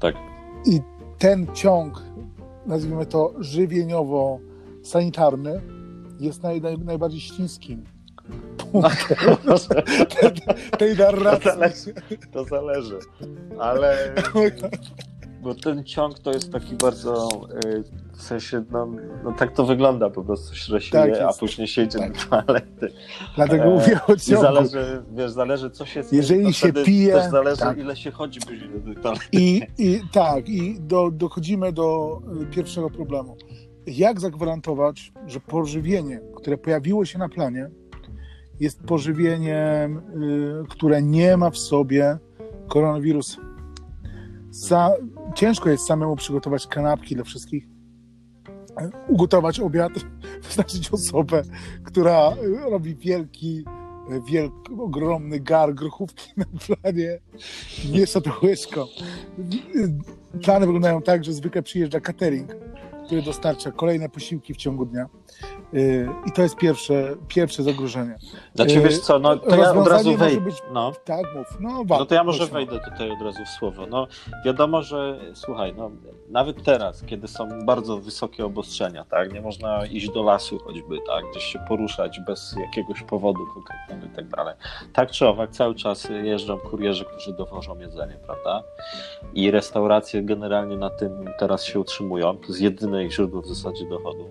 Tak. 0.00 0.14
I 0.66 0.80
ten 1.18 1.46
ciąg, 1.54 2.02
nazwijmy 2.66 3.06
to 3.06 3.34
żywieniowo-sanitarny, 3.38 5.60
jest 6.20 6.42
naj, 6.42 6.60
naj, 6.60 6.78
najbardziej 6.78 7.20
śliskim 7.20 7.84
punktem 8.56 9.36
tej, 10.20 10.32
tej 10.78 10.96
narracji. 10.96 11.50
To 11.50 11.54
zależy, 11.54 11.94
to 12.32 12.44
zależy. 12.44 12.98
ale 13.58 14.14
bo 15.42 15.54
ten 15.54 15.84
ciąg 15.84 16.18
to 16.18 16.32
jest 16.32 16.52
taki 16.52 16.76
bardzo 16.76 17.28
w 18.16 18.22
sensie, 18.22 18.64
no, 18.70 18.88
no 19.24 19.32
tak 19.32 19.52
to 19.52 19.66
wygląda 19.66 20.10
po 20.10 20.24
prostu, 20.24 20.54
się 20.54 20.90
tak 20.92 21.10
a 21.28 21.32
później 21.32 21.68
się 21.68 21.82
idzie 21.82 21.98
tak. 21.98 22.12
do 22.12 22.18
toalety. 22.30 22.92
Dlatego 23.36 23.64
e, 23.64 23.70
mówię 23.70 24.00
o 24.08 24.16
ciągu. 24.16 24.40
I 24.40 24.42
zależy, 24.42 25.02
wiesz, 25.12 25.30
zależy 25.30 25.70
co 25.70 25.86
się 25.86 26.02
Jeżeli 26.12 26.54
się 26.54 26.72
pije... 26.72 27.12
Też 27.12 27.30
zależy 27.30 27.60
tak. 27.60 27.78
ile 27.78 27.96
się 27.96 28.10
chodzi 28.10 28.40
później 28.40 28.70
do 28.80 29.00
toalety. 29.02 29.26
I, 29.32 29.62
i 29.78 30.00
tak, 30.12 30.48
i 30.48 30.80
do, 30.80 31.10
dochodzimy 31.10 31.72
do 31.72 32.20
y, 32.42 32.46
pierwszego 32.46 32.90
problemu. 32.90 33.36
Jak 33.86 34.20
zagwarantować, 34.20 35.12
że 35.26 35.40
pożywienie, 35.40 36.20
które 36.36 36.58
pojawiło 36.58 37.04
się 37.04 37.18
na 37.18 37.28
planie, 37.28 37.70
jest 38.60 38.82
pożywieniem, 38.82 39.98
y, 39.98 40.68
które 40.68 41.02
nie 41.02 41.36
ma 41.36 41.50
w 41.50 41.58
sobie 41.58 42.18
koronawirusa. 42.68 43.40
Sa 44.54 44.90
ciężko 45.34 45.70
jest 45.70 45.86
samemu 45.86 46.16
przygotować 46.16 46.66
kanapki 46.66 47.14
dla 47.14 47.24
wszystkich, 47.24 47.73
ugotować 49.08 49.60
obiad, 49.60 49.92
wyznaczyć 50.44 50.90
osobę, 50.90 51.42
która 51.84 52.30
robi 52.70 52.96
wielki, 52.96 53.64
wielki, 54.28 54.72
ogromny 54.78 55.40
gar 55.40 55.74
grochówki 55.74 56.32
na 56.36 56.44
planie, 56.66 57.18
miesza 57.92 58.20
to 58.20 58.30
łyżką. 58.42 58.86
Plany 60.42 60.66
wyglądają 60.66 61.02
tak, 61.02 61.24
że 61.24 61.32
zwykle 61.32 61.62
przyjeżdża 61.62 62.00
catering, 62.00 62.56
który 63.06 63.22
dostarcza 63.22 63.72
kolejne 63.72 64.08
posiłki 64.08 64.54
w 64.54 64.56
ciągu 64.56 64.86
dnia. 64.86 65.08
Y, 65.74 66.08
I 66.26 66.32
to 66.32 66.42
jest 66.42 66.56
pierwsze, 66.56 67.16
pierwsze 67.28 67.62
zagrożenie. 67.62 68.18
Znaczy, 68.54 68.80
wiesz 68.80 68.98
co, 68.98 69.18
no 69.18 69.36
to 69.36 69.56
ja 69.56 69.72
od 69.72 69.88
razu 69.88 70.16
wejdę. 70.16 70.40
Być... 70.40 70.56
No. 70.72 70.92
Tak, 71.04 71.34
mów. 71.34 71.46
No, 71.60 71.84
no 71.88 72.06
to 72.06 72.14
ja 72.14 72.24
może 72.24 72.46
wejdę 72.46 72.80
tutaj 72.90 73.10
od 73.10 73.22
razu 73.22 73.44
w 73.44 73.48
słowo. 73.48 73.86
No 73.86 74.06
wiadomo, 74.44 74.82
że 74.82 75.20
słuchaj, 75.34 75.74
no 75.76 75.90
nawet 76.28 76.64
teraz, 76.64 77.02
kiedy 77.02 77.28
są 77.28 77.48
bardzo 77.66 77.98
wysokie 77.98 78.44
obostrzenia, 78.44 79.04
tak, 79.04 79.32
nie 79.32 79.40
można 79.40 79.86
iść 79.86 80.10
do 80.10 80.22
lasu 80.22 80.58
choćby, 80.58 80.98
tak, 81.06 81.24
gdzieś 81.30 81.44
się 81.44 81.58
poruszać 81.68 82.20
bez 82.26 82.56
jakiegoś 82.60 83.02
powodu 83.02 83.40
konkretnego 83.54 84.06
i 84.06 84.16
tak 84.16 84.28
dalej. 84.28 84.54
Tak 84.92 85.10
czy 85.10 85.28
owak 85.28 85.50
cały 85.50 85.74
czas 85.74 86.08
jeżdżą 86.22 86.58
kurierzy, 86.58 87.04
którzy 87.04 87.32
dowożą 87.32 87.78
jedzenie, 87.78 88.18
prawda? 88.26 88.62
I 89.34 89.50
restauracje 89.50 90.22
generalnie 90.22 90.76
na 90.76 90.90
tym 90.90 91.30
teraz 91.38 91.64
się 91.64 91.80
utrzymują. 91.80 92.36
To 92.36 92.46
jest 92.48 92.60
jedyne 92.94 93.04
ich 93.04 93.12
źródło 93.12 93.42
w 93.42 93.46
zasadzie 93.46 93.88
dochodu. 93.88 94.30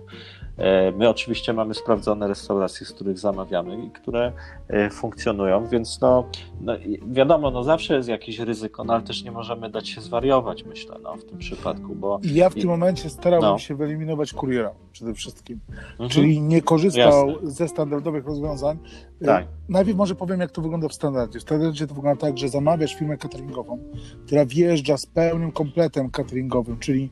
E, 0.56 0.92
my 0.92 1.08
oczywiście 1.08 1.52
mamy 1.52 1.74
sprawdzone 1.74 2.28
restauracje, 2.28 2.86
z 2.86 2.92
których 2.92 3.18
zamawiamy 3.18 3.84
i 3.84 3.90
które 3.90 4.32
e, 4.68 4.90
funkcjonują, 4.90 5.66
więc 5.66 6.00
no, 6.00 6.24
no 6.60 6.72
wiadomo, 7.06 7.50
no 7.50 7.64
zawsze 7.64 7.96
jest 7.96 8.08
jakieś 8.08 8.38
ryzyko, 8.38 8.84
no 8.84 8.94
ale 8.94 9.02
też 9.02 9.24
nie 9.24 9.30
możemy 9.30 9.70
dać 9.70 9.88
się 9.88 10.00
zwariować, 10.00 10.64
myślę, 10.64 10.96
no, 11.02 11.16
w 11.16 11.24
tym 11.24 11.38
przypadku, 11.38 11.94
bo... 11.94 12.20
Ja 12.22 12.50
w 12.50 12.54
tym 12.54 12.68
momencie 12.68 13.10
starałem 13.10 13.50
no. 13.50 13.58
się 13.58 13.74
wyeliminować 13.74 14.32
kuriera 14.32 14.70
przede 14.92 15.14
wszystkim, 15.14 15.60
mhm. 15.90 16.10
czyli 16.10 16.40
nie 16.40 16.62
korzystał 16.62 17.28
Jasne. 17.28 17.50
ze 17.50 17.68
standardowych 17.68 18.26
rozwiązań. 18.26 18.78
E, 19.20 19.24
tak. 19.24 19.46
Najpierw 19.68 19.98
może 19.98 20.14
powiem, 20.14 20.40
jak 20.40 20.50
to 20.50 20.62
wygląda 20.62 20.88
w 20.88 20.94
standardzie. 20.94 21.38
W 21.38 21.42
standardzie 21.42 21.86
to 21.86 21.94
wygląda 21.94 22.20
tak, 22.20 22.38
że 22.38 22.48
zamawiasz 22.48 22.94
firmę 22.94 23.16
cateringową, 23.18 23.78
która 24.26 24.46
wjeżdża 24.46 24.96
z 24.96 25.06
pełnym 25.06 25.52
kompletem 25.52 26.10
cateringowym, 26.10 26.78
czyli 26.78 27.10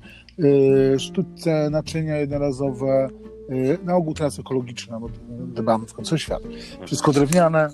sztuce, 0.99 1.71
naczynia 1.71 2.17
jednorazowe, 2.17 3.09
Y, 3.51 3.79
na 3.85 3.97
ogół 3.97 4.15
teraz 4.15 4.39
ekologiczne, 4.39 5.01
bo 5.01 5.09
dbamy 5.29 5.87
w 5.87 5.95
końcu 5.95 6.15
o 6.15 6.19
świat. 6.19 6.43
Wszystko 6.87 7.13
drewniane, 7.13 7.69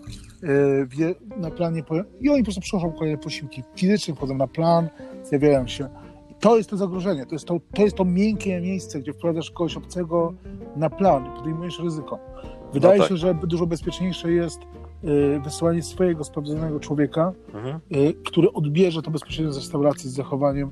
y, 0.45 1.15
na 1.37 1.51
planie, 1.51 1.83
i 2.21 2.31
oni 2.31 2.43
po 2.43 2.45
prostu 2.45 2.61
przychodzą 2.61 2.93
kolejne 2.93 3.19
posiłki. 3.19 3.63
Fizycznie 3.77 4.15
wchodzą 4.15 4.35
na 4.35 4.47
plan, 4.47 4.89
zjawiają 5.25 5.67
się. 5.67 5.89
I 6.31 6.35
to 6.35 6.57
jest 6.57 6.71
to 6.71 6.77
zagrożenie, 6.77 7.27
to 7.27 7.35
jest 7.35 7.45
to, 7.45 7.61
to 7.75 7.83
jest 7.83 7.97
to 7.97 8.05
miękkie 8.05 8.61
miejsce, 8.61 9.01
gdzie 9.01 9.13
wprowadzasz 9.13 9.51
kogoś 9.51 9.77
obcego 9.77 10.35
na 10.77 10.91
plan 10.91 11.27
i 11.27 11.37
podejmujesz 11.39 11.81
ryzyko. 11.81 12.19
Wydaje 12.73 12.99
no 12.99 13.05
tak. 13.05 13.09
się, 13.09 13.17
że 13.17 13.35
dużo 13.35 13.67
bezpieczniejsze 13.67 14.33
jest 14.33 14.61
y, 15.05 15.41
wysyłanie 15.45 15.83
swojego 15.83 16.25
sprawdzonego 16.25 16.81
człowieka, 16.81 17.33
mhm. 17.55 17.81
który 18.25 18.53
odbierze 18.53 19.03
to 19.03 19.11
bezpośrednio 19.11 19.53
z 19.53 19.57
restauracji 19.57 20.11
z 20.11 20.13
zachowaniem 20.13 20.71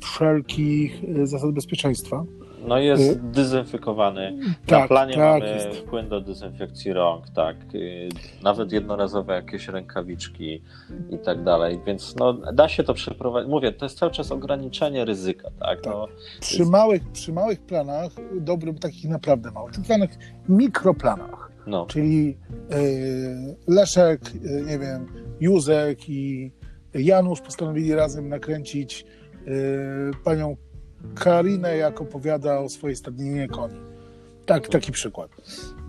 wszelkich 0.00 1.02
zasad 1.24 1.50
bezpieczeństwa. 1.52 2.24
No 2.68 2.78
jest 2.78 3.02
y, 3.02 3.16
dezynfekowany. 3.16 4.38
Tak, 4.66 4.80
Na 4.80 4.88
planie 4.88 5.14
tak, 5.14 5.42
mamy 5.42 5.54
jest. 5.54 5.82
płyn 5.82 6.08
do 6.08 6.20
dezynfekcji 6.20 6.92
rąk, 6.92 7.30
tak. 7.30 7.56
Y, 7.74 8.08
nawet 8.42 8.72
jednorazowe 8.72 9.34
jakieś 9.34 9.68
rękawiczki 9.68 10.62
i 11.10 11.18
tak 11.18 11.44
dalej. 11.44 11.80
Więc 11.86 12.16
no, 12.16 12.32
da 12.32 12.68
się 12.68 12.82
to 12.82 12.94
przeprowadzić. 12.94 13.50
Mówię, 13.50 13.72
to 13.72 13.84
jest 13.84 13.98
cały 13.98 14.12
czas 14.12 14.32
ograniczenie 14.32 15.04
ryzyka, 15.04 15.50
tak. 15.60 15.80
tak. 15.80 15.92
No, 15.92 16.08
przy, 16.40 16.58
jest... 16.58 16.70
małych, 16.70 17.12
przy 17.12 17.32
małych 17.32 17.60
planach, 17.60 18.12
dobrym 18.40 18.78
takich 18.78 19.10
naprawdę 19.10 19.50
małych, 19.50 19.72
tak 19.88 20.10
mikroplanach, 20.48 21.50
no. 21.66 21.86
czyli 21.86 22.36
y, 22.74 23.56
Leszek, 23.68 24.20
nie 24.66 24.78
wiem, 24.78 25.06
Józek 25.40 26.08
i 26.08 26.52
Janusz 26.94 27.40
postanowili 27.40 27.94
razem 27.94 28.28
nakręcić 28.28 29.06
panią 30.24 30.56
Karinę, 31.14 31.76
jak 31.76 32.00
opowiada 32.00 32.58
o 32.58 32.68
swojej 32.68 32.96
stadninie 32.96 33.48
koni. 33.48 33.80
Tak, 34.46 34.68
taki 34.68 34.92
przykład. 34.92 35.30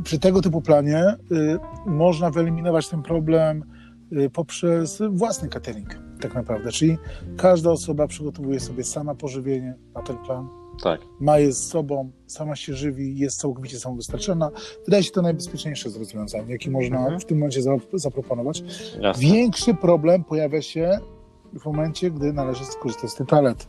Przy 0.04 0.20
tego 0.20 0.42
typu 0.42 0.62
planie 0.62 1.16
y, 1.32 1.58
można 1.86 2.32
wyeliminować 2.32 2.90
ten 2.90 3.02
problem 3.02 3.64
y, 4.12 4.30
poprzez 4.30 5.02
własny 5.10 5.50
catering, 5.50 6.00
tak 6.22 6.34
naprawdę. 6.34 6.72
Czyli 6.72 6.98
każda 7.38 7.72
osoba 7.72 8.08
przygotowuje 8.08 8.60
sobie 8.60 8.84
sama 8.84 9.16
pożywienie 9.16 9.76
na 9.96 10.02
ten 10.02 10.18
plan. 10.18 10.48
Tak. 10.84 11.02
Ma 11.20 11.40
je 11.40 11.54
z 11.54 11.68
sobą, 11.68 12.12
sama 12.28 12.56
się 12.56 12.74
żywi, 12.74 13.18
jest 13.18 13.40
całkowicie 13.40 13.80
samowystarczalna. 13.80 14.52
Wydaje 14.86 15.04
się 15.04 15.12
to 15.12 15.22
najbezpieczniejsze 15.22 15.90
z 15.90 15.96
rozwiązań, 15.96 16.50
jakie 16.50 16.72
można 16.72 16.98
mhm. 16.98 17.20
w 17.20 17.26
tym 17.26 17.38
momencie 17.38 17.62
zaproponować. 17.94 18.64
Jasne. 19.00 19.24
Większy 19.24 19.74
problem 19.74 20.24
pojawia 20.24 20.62
się 20.62 21.00
w 21.60 21.66
momencie, 21.66 22.12
gdy 22.12 22.34
należy 22.34 22.66
skorzystać 22.66 23.10
z 23.12 23.16
tej 23.16 23.28
toalety. 23.28 23.66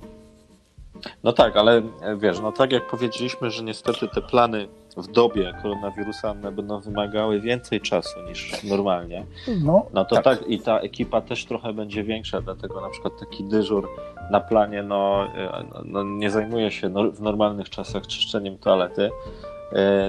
No 1.25 1.33
tak, 1.33 1.57
ale 1.57 1.83
e, 2.03 2.17
wiesz, 2.17 2.41
no 2.41 2.53
tak 2.53 2.73
jak 2.73 2.87
powiedzieliśmy, 2.87 3.51
że 3.51 3.63
niestety 3.63 4.09
te 4.09 4.23
plany 4.23 4.69
w 4.97 5.07
dobie 5.07 5.55
koronawirusa 5.63 6.35
będą 6.35 6.81
wymagały 6.81 7.41
więcej 7.41 7.81
czasu 7.81 8.23
niż 8.29 8.65
normalnie. 8.65 9.27
No, 9.63 9.87
no 9.93 10.05
to 10.05 10.15
tak. 10.15 10.25
tak. 10.25 10.49
i 10.49 10.59
ta 10.59 10.79
ekipa 10.79 11.21
też 11.21 11.47
trochę 11.47 11.73
będzie 11.73 12.05
większa, 12.05 12.41
dlatego 12.41 12.81
na 12.81 12.89
przykład 12.89 13.13
taki 13.21 13.45
dyżur 13.45 13.89
na 14.31 14.41
planie 14.41 14.83
no, 14.83 15.27
e, 15.37 15.65
no 15.85 16.03
nie 16.03 16.31
zajmuje 16.31 16.71
się 16.71 16.89
no, 16.89 17.13
w 17.13 17.21
normalnych 17.21 17.71
czasach 17.71 18.07
czyszczeniem 18.07 18.59
toalety, 18.59 19.11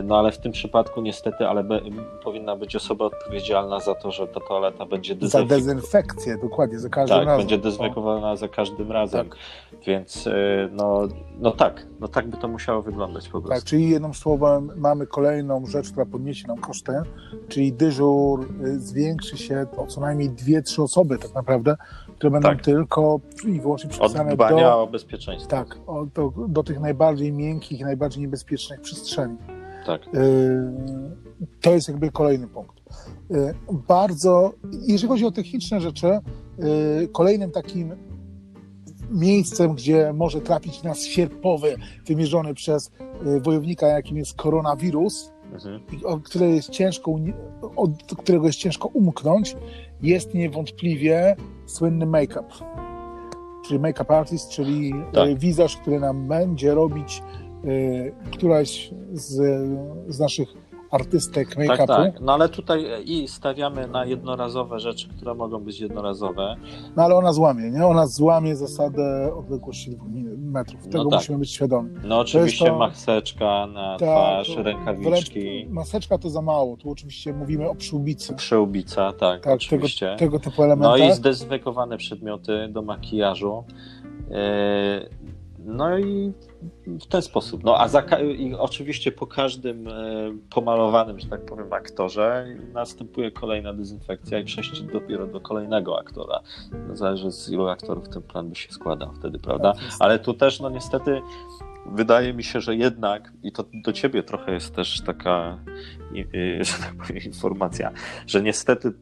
no 0.03 0.19
ale 0.19 0.31
w 0.31 0.37
tym 0.37 0.51
przypadku 0.51 1.01
niestety, 1.01 1.47
ale 1.47 1.63
be, 1.63 1.81
powinna 2.23 2.55
być 2.55 2.75
osoba 2.75 3.05
odpowiedzialna 3.05 3.79
za 3.79 3.95
to, 3.95 4.11
że 4.11 4.27
ta 4.27 4.39
toaleta 4.39 4.85
będzie 4.85 5.15
dezynfekowana. 5.15 5.49
Za 5.49 5.55
dezynfekcję, 5.55 6.37
dokładnie, 6.37 6.79
za 6.79 6.89
każdym 6.89 7.17
tak, 7.17 7.25
razem. 7.25 7.39
będzie 7.39 7.57
dezynfekowana 7.57 8.35
za 8.35 8.47
każdym 8.47 8.91
razem. 8.91 9.29
Tak. 9.29 9.37
Więc 9.85 10.27
e, 10.27 10.33
no, 10.71 11.07
no 11.39 11.51
tak, 11.51 11.85
no 11.99 12.07
tak 12.07 12.27
by 12.27 12.37
to 12.37 12.47
musiało 12.47 12.81
wyglądać 12.81 13.29
po 13.29 13.41
prostu. 13.41 13.49
Tak, 13.49 13.63
czyli 13.63 13.89
jednym 13.89 14.13
słowem 14.13 14.71
mamy 14.75 15.07
kolejną 15.07 15.65
rzecz, 15.65 15.91
która 15.91 16.05
podniesie 16.05 16.47
nam 16.47 16.57
koszty, 16.57 16.93
czyli 17.47 17.73
dyżur 17.73 18.47
y, 18.65 18.79
zwiększy 18.79 19.37
się 19.37 19.65
o 19.77 19.87
co 19.87 20.01
najmniej 20.01 20.29
dwie, 20.29 20.61
trzy 20.61 20.83
osoby 20.83 21.17
tak 21.17 21.33
naprawdę, 21.33 21.75
które 22.17 22.31
będą 22.31 22.49
tak. 22.49 22.61
tylko 22.61 23.19
i 23.47 23.61
wyłącznie 23.61 23.89
przypisane 23.89 24.29
Od 24.29 24.35
dbania 24.35 24.69
do, 24.69 24.81
o 24.83 24.87
bezpieczeństwo. 24.87 25.49
Tak, 25.49 25.77
o, 25.87 26.05
do, 26.05 26.33
do 26.47 26.63
tych 26.63 26.79
najbardziej 26.79 27.31
miękkich 27.31 27.81
najbardziej 27.81 28.21
niebezpiecznych 28.21 28.81
przestrzeni. 28.81 29.37
Tak. 29.85 30.01
Y, 30.15 30.71
to 31.61 31.71
jest 31.71 31.87
jakby 31.87 32.11
kolejny 32.11 32.47
punkt. 32.47 32.77
Y, 33.31 33.53
bardzo, 33.87 34.53
jeżeli 34.87 35.07
chodzi 35.07 35.25
o 35.25 35.31
techniczne 35.31 35.81
rzeczy, 35.81 36.19
kolejnym 37.11 37.51
takim 37.51 37.95
miejscem, 39.11 39.73
gdzie 39.73 40.13
może 40.13 40.41
trafić 40.41 40.83
nas 40.83 41.01
sierpowy 41.01 41.75
wymierzony 42.05 42.53
przez 42.53 42.91
y, 43.25 43.39
wojownika, 43.41 43.87
jakim 43.87 44.17
jest 44.17 44.33
koronawirus, 44.33 45.31
mhm. 45.53 45.81
od, 46.05 46.23
które 46.23 46.47
jest 46.47 46.69
ciężko, 46.69 47.15
od 47.75 47.91
którego 48.17 48.45
jest 48.47 48.59
ciężko 48.59 48.87
umknąć, 48.87 49.55
jest 50.01 50.33
niewątpliwie 50.33 51.35
słynny 51.65 52.05
make-up. 52.05 52.47
Czyli 53.67 53.79
make-up 53.79 54.17
artist, 54.17 54.49
czyli 54.49 54.93
tak. 55.13 55.39
wizerz, 55.39 55.77
który 55.77 55.99
nam 55.99 56.27
będzie 56.27 56.75
robić 56.75 57.23
y, 57.65 58.11
któraś 58.31 58.93
z, 59.13 59.33
z 60.07 60.19
naszych 60.19 60.66
artystek 60.91 61.49
tak, 61.49 61.57
make-upu. 61.57 61.77
Tak, 61.77 62.13
tak. 62.13 62.21
No 62.21 62.33
ale 62.33 62.49
tutaj 62.49 62.85
i 63.05 63.27
stawiamy 63.27 63.87
na 63.87 64.05
jednorazowe 64.05 64.79
rzeczy, 64.79 65.09
które 65.09 65.33
mogą 65.33 65.59
być 65.59 65.79
jednorazowe. 65.79 66.55
No 66.95 67.03
ale 67.03 67.15
ona 67.15 67.33
złamie, 67.33 67.71
nie? 67.71 67.85
Ona 67.85 68.07
złamie 68.07 68.55
zasadę 68.55 69.33
odległości 69.35 69.91
dwóch 69.91 70.07
metrów. 70.37 70.83
Tego 70.83 71.03
no 71.03 71.09
tak. 71.09 71.19
musimy 71.19 71.37
być 71.37 71.51
świadomi. 71.51 71.89
No 72.03 72.19
oczywiście 72.19 72.65
to... 72.65 72.77
maseczka 72.77 73.67
na 73.67 73.97
tak, 73.97 74.09
twarz, 74.09 74.57
rękawiczki. 74.57 75.67
Maseczka 75.69 76.17
to 76.17 76.29
za 76.29 76.41
mało. 76.41 76.77
Tu 76.77 76.91
oczywiście 76.91 77.33
mówimy 77.33 77.69
o 77.69 77.75
przyłbicy. 77.75 78.35
Przyłbica, 78.35 79.13
tak, 79.13 79.43
tak 79.43 79.53
oczywiście. 79.53 80.05
Tego, 80.05 80.17
tego 80.19 80.39
typu 80.39 80.63
elementy. 80.63 80.99
No 80.99 81.07
i 81.09 81.13
zdezynfekowane 81.13 81.97
przedmioty 81.97 82.67
do 82.67 82.81
makijażu. 82.81 83.63
Yy, 84.29 84.37
no 85.67 85.99
i 85.99 86.33
w 86.85 87.05
ten 87.05 87.21
sposób. 87.21 87.63
No 87.63 87.77
a 87.77 87.87
za, 87.87 88.03
oczywiście 88.59 89.11
po 89.11 89.27
każdym 89.27 89.87
e, 89.87 89.91
pomalowanym, 90.49 91.19
że 91.19 91.27
tak 91.27 91.45
powiem, 91.45 91.73
aktorze 91.73 92.47
następuje 92.73 93.31
kolejna 93.31 93.73
dezynfekcja 93.73 94.39
i 94.39 94.45
przejście 94.45 94.83
dopiero 94.83 95.27
do 95.27 95.41
kolejnego 95.41 95.99
aktora. 95.99 96.39
No, 96.87 96.95
zależy 96.95 97.31
z 97.31 97.49
ilu 97.49 97.67
aktorów 97.67 98.09
ten 98.09 98.21
plan 98.21 98.49
by 98.49 98.55
się 98.55 98.71
składał 98.71 99.13
wtedy, 99.13 99.39
prawda? 99.39 99.73
Tak 99.73 99.81
Ale 99.99 100.19
tu 100.19 100.33
też, 100.33 100.59
no 100.59 100.69
niestety, 100.69 101.21
wydaje 101.85 102.33
mi 102.33 102.43
się, 102.43 102.61
że 102.61 102.75
jednak, 102.75 103.33
i 103.43 103.51
to 103.51 103.65
do 103.83 103.93
ciebie 103.93 104.23
trochę 104.23 104.53
jest 104.53 104.75
też 104.75 105.01
taka, 105.01 105.59
że 106.61 106.73
tak 106.73 107.07
powiem, 107.07 107.23
informacja, 107.23 107.91
że 108.27 108.41
niestety 108.41 108.93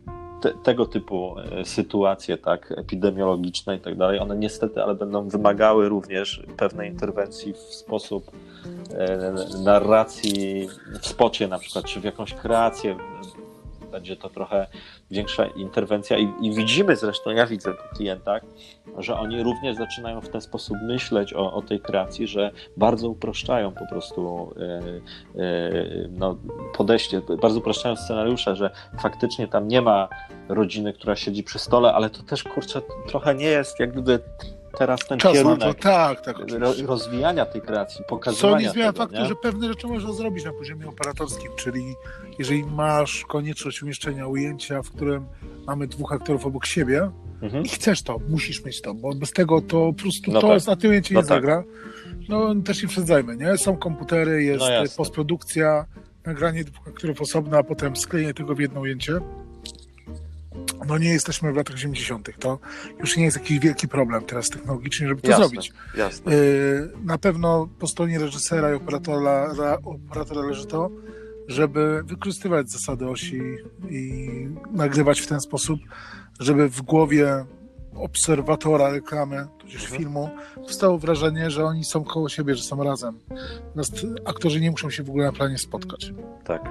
te, 0.41 0.53
tego 0.53 0.85
typu 0.85 1.35
e, 1.39 1.65
sytuacje, 1.65 2.37
tak, 2.37 2.73
epidemiologiczne 2.77 3.75
i 3.75 3.79
tak 3.79 3.97
dalej, 3.97 4.19
one 4.19 4.35
niestety, 4.35 4.83
ale 4.83 4.95
będą 4.95 5.29
wymagały 5.29 5.89
również 5.89 6.43
pewnej 6.57 6.91
interwencji 6.91 7.53
w 7.53 7.57
sposób 7.57 8.31
e, 8.91 9.33
narracji 9.63 10.67
w 11.01 11.07
spocie 11.07 11.47
na 11.47 11.59
przykład, 11.59 11.85
czy 11.85 11.99
w 11.99 12.03
jakąś 12.03 12.33
kreację 12.33 12.97
będzie 13.85 14.15
to 14.15 14.29
trochę 14.29 14.67
większa 15.11 15.45
interwencja. 15.45 16.17
I, 16.17 16.33
i 16.41 16.55
widzimy 16.55 16.95
zresztą, 16.95 17.29
ja 17.31 17.45
widzę 17.45 17.73
po 17.73 17.95
klientach, 17.95 18.41
że 18.97 19.15
oni 19.19 19.43
również 19.43 19.75
zaczynają 19.75 20.21
w 20.21 20.29
ten 20.29 20.41
sposób 20.41 20.77
myśleć 20.81 21.33
o, 21.33 21.53
o 21.53 21.61
tej 21.61 21.79
kreacji, 21.79 22.27
że 22.27 22.51
bardzo 22.77 23.09
uproszczają 23.09 23.71
po 23.71 23.87
prostu 23.87 24.53
e, 24.57 25.41
e, 25.41 25.71
no, 26.09 26.37
podejście, 26.77 27.21
bardzo 27.41 27.59
uproszczają 27.59 27.95
scenariusze, 27.95 28.55
że 28.55 28.71
faktycznie 29.01 29.47
tam 29.47 29.67
nie 29.67 29.81
ma 29.81 30.09
rodziny, 30.49 30.93
która 30.93 31.15
siedzi 31.15 31.43
przy 31.43 31.59
stole, 31.59 31.93
ale 31.93 32.09
to 32.09 32.23
też 32.23 32.43
kurczę 32.43 32.81
trochę 33.07 33.35
nie 33.35 33.45
jest 33.45 33.79
jak 33.79 33.91
gdyby 33.91 34.19
teraz 34.77 34.99
ten 35.07 35.19
Czas 35.19 35.33
kierunek 35.33 35.59
to, 35.59 35.73
tak, 35.73 36.21
tak, 36.21 36.37
rozwijania 36.85 37.45
tej 37.45 37.61
kreacji, 37.61 38.05
pokazywania 38.07 38.57
Co 38.57 38.61
nie 38.63 38.69
zmienia 38.69 38.91
faktu, 38.91 39.15
nie? 39.15 39.25
że 39.25 39.35
pewne 39.35 39.67
rzeczy 39.67 39.87
można 39.87 40.13
zrobić 40.13 40.45
na 40.45 40.53
poziomie 40.53 40.87
operatorskim, 40.87 41.51
czyli 41.55 41.95
jeżeli 42.39 42.63
masz 42.63 43.25
konieczność 43.25 43.83
umieszczenia 43.83 44.27
ujęcia, 44.27 44.81
w 44.81 44.91
którym 44.91 45.25
mamy 45.67 45.87
dwóch 45.87 46.13
aktorów 46.13 46.45
obok 46.45 46.65
siebie 46.65 47.09
mhm. 47.41 47.65
i 47.65 47.69
chcesz 47.69 48.01
to, 48.01 48.19
musisz 48.29 48.65
mieć 48.65 48.81
to, 48.81 48.93
bo 48.93 49.15
bez 49.15 49.31
tego 49.31 49.61
to 49.61 49.93
po 49.93 49.93
prostu 49.93 50.31
no 50.31 50.41
to 50.41 50.47
tak. 50.47 50.67
na 50.67 50.75
tym 50.75 50.89
ujęcie 50.89 51.13
no 51.13 51.21
nie 51.21 51.27
tak. 51.27 51.37
zagra. 51.37 51.63
No 52.29 52.55
też 52.55 52.81
nie 52.81 52.87
przedzajmy, 52.87 53.37
nie? 53.37 53.57
Są 53.57 53.77
komputery, 53.77 54.43
jest 54.43 54.65
no 54.69 54.97
postprodukcja, 54.97 55.85
nagranie 56.25 56.63
dwóch 56.63 56.87
aktorów 56.87 57.21
osobno, 57.21 57.57
a 57.57 57.63
potem 57.63 57.95
sklejenie 57.95 58.33
tego 58.33 58.55
w 58.55 58.59
jedno 58.59 58.81
ujęcie 58.81 59.19
no 60.87 60.97
nie 60.97 61.09
jesteśmy 61.09 61.53
w 61.53 61.55
latach 61.55 61.75
80. 61.75 62.29
To 62.39 62.59
już 62.99 63.17
nie 63.17 63.23
jest 63.23 63.37
jakiś 63.37 63.59
wielki 63.59 63.87
problem 63.87 64.25
teraz 64.25 64.49
technologicznie, 64.49 65.07
żeby 65.07 65.21
to 65.21 65.27
jasne, 65.27 65.45
zrobić. 65.45 65.73
Jasne. 65.97 66.33
Y, 66.33 66.89
na 67.03 67.17
pewno 67.17 67.69
po 67.79 67.87
stronie 67.87 68.19
reżysera 68.19 68.71
i 68.71 68.73
operatora, 68.73 69.53
operatora 69.83 70.41
leży 70.41 70.65
to, 70.65 70.89
żeby 71.47 72.03
wykorzystywać 72.05 72.71
zasady 72.71 73.07
osi 73.07 73.41
i 73.89 74.29
nagrywać 74.71 75.21
w 75.21 75.27
ten 75.27 75.41
sposób, 75.41 75.79
żeby 76.39 76.69
w 76.69 76.81
głowie 76.81 77.45
obserwatora 77.95 78.89
reklamy, 78.89 79.47
tudzież 79.59 79.81
mhm. 79.81 80.01
filmu, 80.01 80.29
powstało 80.55 80.97
wrażenie, 80.97 81.51
że 81.51 81.65
oni 81.65 81.83
są 81.83 82.03
koło 82.03 82.29
siebie, 82.29 82.55
że 82.55 82.63
są 82.63 82.83
razem. 82.83 83.19
Natomiast 83.75 84.05
aktorzy 84.25 84.61
nie 84.61 84.71
muszą 84.71 84.89
się 84.89 85.03
w 85.03 85.09
ogóle 85.09 85.25
na 85.25 85.31
planie 85.31 85.57
spotkać. 85.57 86.13
Tak. 86.43 86.61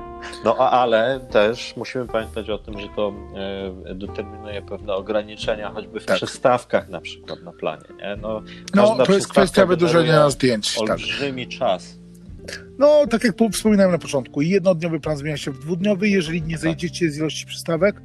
No 0.44 0.56
ale 0.56 1.20
też 1.30 1.74
musimy 1.76 2.06
pamiętać 2.06 2.50
o 2.50 2.58
tym, 2.58 2.80
że 2.80 2.88
to 2.96 3.12
e, 3.90 3.94
determinuje 3.94 4.62
pewne 4.62 4.94
ograniczenia, 4.94 5.70
choćby 5.70 6.00
w 6.00 6.04
tak. 6.04 6.16
przystawkach 6.16 6.88
na 6.88 7.00
przykład 7.00 7.42
na 7.42 7.52
planie. 7.52 7.84
Nie? 7.96 8.16
No, 8.16 8.42
no 8.74 9.06
to 9.06 9.12
jest 9.12 9.28
kwestia 9.28 9.66
wydłużenia 9.66 10.30
zdjęć. 10.30 10.74
Tak. 10.74 10.90
Olbrzymi 10.90 11.46
tak. 11.46 11.58
czas. 11.58 11.98
No, 12.78 13.06
tak 13.10 13.24
jak 13.24 13.34
wspominałem 13.52 13.92
na 13.92 13.98
początku, 13.98 14.42
jednodniowy 14.42 15.00
plan 15.00 15.16
zmienia 15.16 15.36
się 15.36 15.50
w 15.50 15.58
dwudniowy. 15.58 16.08
Jeżeli 16.08 16.42
nie 16.42 16.54
tak. 16.54 16.60
zejdziecie 16.60 17.10
z 17.10 17.18
ilości 17.18 17.46
przystawek, 17.46 18.02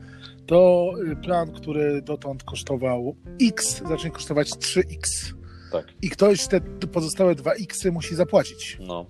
to 0.50 0.92
y, 1.12 1.16
plan, 1.16 1.52
który 1.52 2.02
dotąd 2.02 2.44
kosztował 2.44 3.16
X, 3.42 3.82
zacznie 3.88 4.12
kosztować 4.12 4.50
3X. 4.50 5.34
Tak. 5.72 5.86
I 6.02 6.10
ktoś 6.10 6.48
te 6.48 6.62
pozostałe 6.88 7.36
2X 7.36 7.92
musi 7.92 8.16
zapłacić. 8.16 8.78
No. 8.80 9.06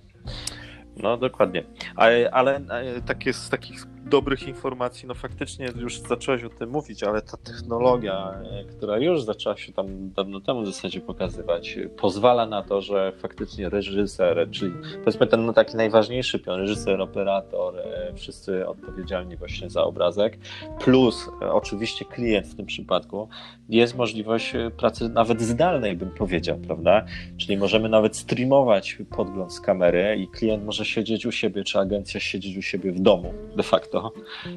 No 0.97 1.17
dokładnie. 1.17 1.63
Ale, 1.95 2.31
ale 2.31 2.61
tak 3.05 3.25
jest 3.25 3.43
z 3.43 3.49
takich 3.49 3.85
dobrych 4.09 4.47
informacji, 4.47 5.07
no 5.07 5.13
faktycznie 5.13 5.69
już 5.75 5.99
zacząłeś 5.99 6.43
o 6.43 6.49
tym 6.49 6.69
mówić, 6.69 7.03
ale 7.03 7.21
ta 7.21 7.37
technologia, 7.37 8.41
e, 8.51 8.63
która 8.63 8.97
już 8.97 9.23
zaczęła 9.23 9.57
się 9.57 9.73
tam 9.73 10.11
dawno 10.11 10.39
temu 10.39 10.61
w 10.61 10.65
zasadzie 10.65 11.01
pokazywać, 11.01 11.77
pozwala 11.97 12.45
na 12.45 12.63
to, 12.63 12.81
że 12.81 13.11
faktycznie 13.17 13.69
reżyser, 13.69 14.47
czyli 14.51 14.71
powiedzmy 15.03 15.27
ten 15.27 15.45
no, 15.45 15.53
taki 15.53 15.77
najważniejszy 15.77 16.39
pion, 16.39 16.59
reżyser, 16.59 17.01
operator, 17.01 17.79
e, 17.79 18.13
wszyscy 18.15 18.67
odpowiedzialni 18.67 19.37
właśnie 19.37 19.69
za 19.69 19.83
obrazek, 19.83 20.37
plus 20.79 21.29
e, 21.41 21.51
oczywiście 21.51 22.05
klient 22.05 22.47
w 22.47 22.55
tym 22.55 22.65
przypadku, 22.65 23.29
jest 23.69 23.97
możliwość 23.97 24.53
pracy 24.77 25.09
nawet 25.09 25.41
zdalnej, 25.41 25.95
bym 25.95 26.11
powiedział, 26.11 26.57
prawda? 26.57 27.05
Czyli 27.37 27.57
możemy 27.57 27.89
nawet 27.89 28.17
streamować 28.17 28.97
podgląd 29.09 29.53
z 29.53 29.61
kamery 29.61 30.15
i 30.19 30.27
klient 30.27 30.65
może 30.65 30.85
siedzieć 30.85 31.25
u 31.25 31.31
siebie, 31.31 31.63
czy 31.63 31.79
agencja 31.79 32.19
siedzieć 32.19 32.57
u 32.57 32.61
siebie 32.61 32.91
w 32.91 32.99
domu 32.99 33.33
de 33.55 33.63
facto 33.63 33.98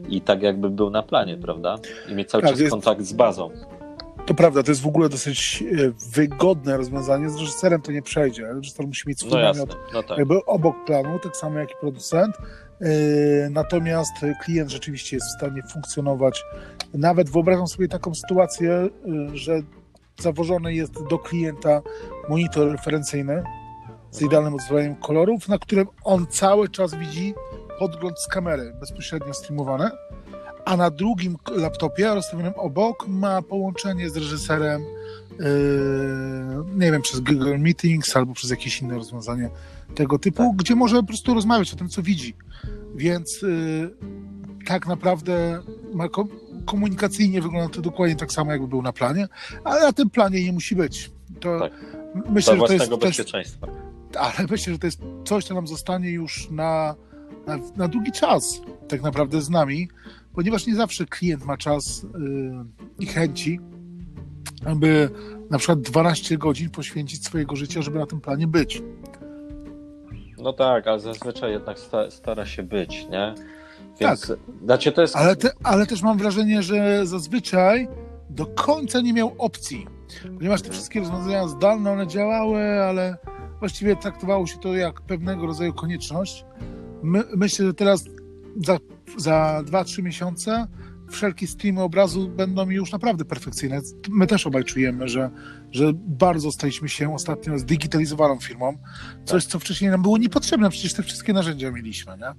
i 0.08 0.20
tak 0.20 0.42
jakby 0.42 0.70
był 0.70 0.90
na 0.90 1.02
planie, 1.02 1.36
prawda? 1.36 1.78
I 2.08 2.14
mieć 2.14 2.30
cały 2.30 2.42
tak, 2.42 2.50
czas 2.50 2.60
jest... 2.60 2.70
kontakt 2.70 3.02
z 3.02 3.12
bazą. 3.12 3.50
To 4.26 4.34
prawda, 4.34 4.62
to 4.62 4.70
jest 4.70 4.82
w 4.82 4.86
ogóle 4.86 5.08
dosyć 5.08 5.64
e, 5.78 5.92
wygodne 6.12 6.76
rozwiązanie. 6.76 7.30
Z 7.30 7.36
reżyserem 7.36 7.82
to 7.82 7.92
nie 7.92 8.02
przejdzie. 8.02 8.46
Reżyser 8.46 8.86
musi 8.86 9.08
mieć 9.08 9.20
swój 9.20 9.30
no 9.30 9.38
namiot 9.38 9.76
no 9.94 10.02
tak. 10.02 10.18
jakby 10.18 10.44
obok 10.44 10.84
planu, 10.86 11.18
tak 11.18 11.36
samo 11.36 11.58
jak 11.58 11.70
i 11.70 11.74
producent. 11.80 12.36
E, 12.80 13.50
natomiast 13.50 14.12
klient 14.44 14.70
rzeczywiście 14.70 15.16
jest 15.16 15.26
w 15.28 15.38
stanie 15.38 15.62
funkcjonować. 15.72 16.44
Nawet 16.94 17.30
wyobrażam 17.30 17.66
sobie 17.66 17.88
taką 17.88 18.14
sytuację, 18.14 18.72
e, 18.72 18.88
że 19.34 19.62
zawożony 20.20 20.74
jest 20.74 21.08
do 21.10 21.18
klienta 21.18 21.82
monitor 22.28 22.72
referencyjny 22.72 23.42
z 24.10 24.16
mhm. 24.16 24.26
idealnym 24.26 24.54
odzwyczajeniem 24.54 24.96
kolorów, 24.96 25.48
na 25.48 25.58
którym 25.58 25.86
on 26.04 26.26
cały 26.26 26.68
czas 26.68 26.94
widzi 26.94 27.34
podgląd 27.82 28.20
z 28.20 28.26
kamery 28.26 28.72
bezpośrednio 28.80 29.34
streamowane, 29.34 29.90
a 30.64 30.76
na 30.76 30.90
drugim 30.90 31.36
laptopie 31.56 32.14
rozstawionym 32.14 32.52
obok 32.56 33.08
ma 33.08 33.42
połączenie 33.42 34.10
z 34.10 34.16
reżyserem, 34.16 34.82
yy, 34.82 35.46
nie 36.74 36.92
wiem, 36.92 37.02
przez 37.02 37.20
Google 37.20 37.58
Meetings 37.58 38.16
albo 38.16 38.34
przez 38.34 38.50
jakieś 38.50 38.82
inne 38.82 38.94
rozwiązanie 38.94 39.50
tego 39.94 40.18
typu, 40.18 40.42
tak. 40.42 40.56
gdzie 40.56 40.74
może 40.74 40.96
po 40.96 41.02
prostu 41.02 41.34
rozmawiać 41.34 41.72
o 41.72 41.76
tym, 41.76 41.88
co 41.88 42.02
widzi. 42.02 42.36
Więc 42.94 43.42
yy, 43.42 43.90
tak 44.66 44.86
naprawdę 44.86 45.62
ma 45.94 46.04
komunikacyjnie 46.66 47.42
wygląda 47.42 47.74
to 47.74 47.80
dokładnie 47.80 48.16
tak 48.16 48.32
samo, 48.32 48.52
jakby 48.52 48.68
był 48.68 48.82
na 48.82 48.92
planie, 48.92 49.28
ale 49.64 49.80
na 49.80 49.92
tym 49.92 50.10
planie 50.10 50.44
nie 50.44 50.52
musi 50.52 50.76
być. 50.76 51.10
To 51.40 51.58
tak. 51.58 51.72
myślę, 52.30 52.56
że 52.56 52.62
to 52.62 52.72
jest 52.72 52.96
bezpieczeństwa. 52.96 53.66
ale 54.18 54.46
myślę, 54.50 54.72
że 54.72 54.78
to 54.78 54.86
jest 54.86 55.00
coś, 55.24 55.44
co 55.44 55.54
nam 55.54 55.66
zostanie 55.66 56.10
już 56.10 56.50
na 56.50 56.94
na, 57.46 57.58
na 57.76 57.88
długi 57.88 58.12
czas 58.12 58.60
tak 58.88 59.02
naprawdę 59.02 59.42
z 59.42 59.50
nami, 59.50 59.88
ponieważ 60.34 60.66
nie 60.66 60.74
zawsze 60.74 61.06
klient 61.06 61.44
ma 61.44 61.56
czas 61.56 62.02
yy, 62.02 62.64
i 62.98 63.06
chęci, 63.06 63.60
aby 64.66 65.10
na 65.50 65.58
przykład 65.58 65.80
12 65.80 66.38
godzin 66.38 66.70
poświęcić 66.70 67.24
swojego 67.24 67.56
życia, 67.56 67.82
żeby 67.82 67.98
na 67.98 68.06
tym 68.06 68.20
planie 68.20 68.46
być. 68.46 68.82
No 70.38 70.52
tak, 70.52 70.86
ale 70.86 71.00
zazwyczaj 71.00 71.52
jednak 71.52 71.78
sta, 71.78 72.10
stara 72.10 72.46
się 72.46 72.62
być, 72.62 73.06
nie? 73.10 73.34
Więc 74.00 74.26
tak. 74.26 74.38
Znaczy 74.64 74.92
to 74.92 75.02
jest... 75.02 75.16
ale, 75.16 75.36
te, 75.36 75.50
ale 75.62 75.86
też 75.86 76.02
mam 76.02 76.18
wrażenie, 76.18 76.62
że 76.62 77.06
zazwyczaj 77.06 77.88
do 78.30 78.46
końca 78.46 79.00
nie 79.00 79.12
miał 79.12 79.34
opcji. 79.38 79.86
ponieważ 80.38 80.62
te 80.62 80.70
wszystkie 80.70 81.00
rozwiązania 81.00 81.48
zdalne, 81.48 81.92
one 81.92 82.06
działały, 82.06 82.82
ale 82.82 83.16
właściwie 83.58 83.96
traktowało 83.96 84.46
się 84.46 84.58
to 84.58 84.74
jak 84.74 85.00
pewnego 85.00 85.46
rodzaju 85.46 85.72
konieczność. 85.72 86.44
My, 87.02 87.24
myślę, 87.36 87.66
że 87.66 87.74
teraz 87.74 88.04
za, 88.56 88.78
za 89.16 89.62
2-3 89.66 90.02
miesiące 90.02 90.66
wszelkie 91.12 91.46
streamy 91.46 91.82
obrazu 91.82 92.28
będą 92.28 92.70
już 92.70 92.92
naprawdę 92.92 93.24
perfekcyjne. 93.24 93.80
My 94.10 94.26
też 94.26 94.46
obaj 94.46 94.64
czujemy, 94.64 95.08
że, 95.08 95.30
że 95.70 95.92
bardzo 95.94 96.52
staliśmy 96.52 96.88
się 96.88 97.14
ostatnio 97.14 97.58
zdigitalizowaną 97.58 98.40
firmą. 98.40 98.78
Coś, 99.24 99.44
co 99.44 99.58
wcześniej 99.58 99.90
nam 99.90 100.02
było 100.02 100.18
niepotrzebne, 100.18 100.70
przecież 100.70 100.94
te 100.94 101.02
wszystkie 101.02 101.32
narzędzia 101.32 101.70
mieliśmy. 101.70 102.12
Nie? 102.12 102.34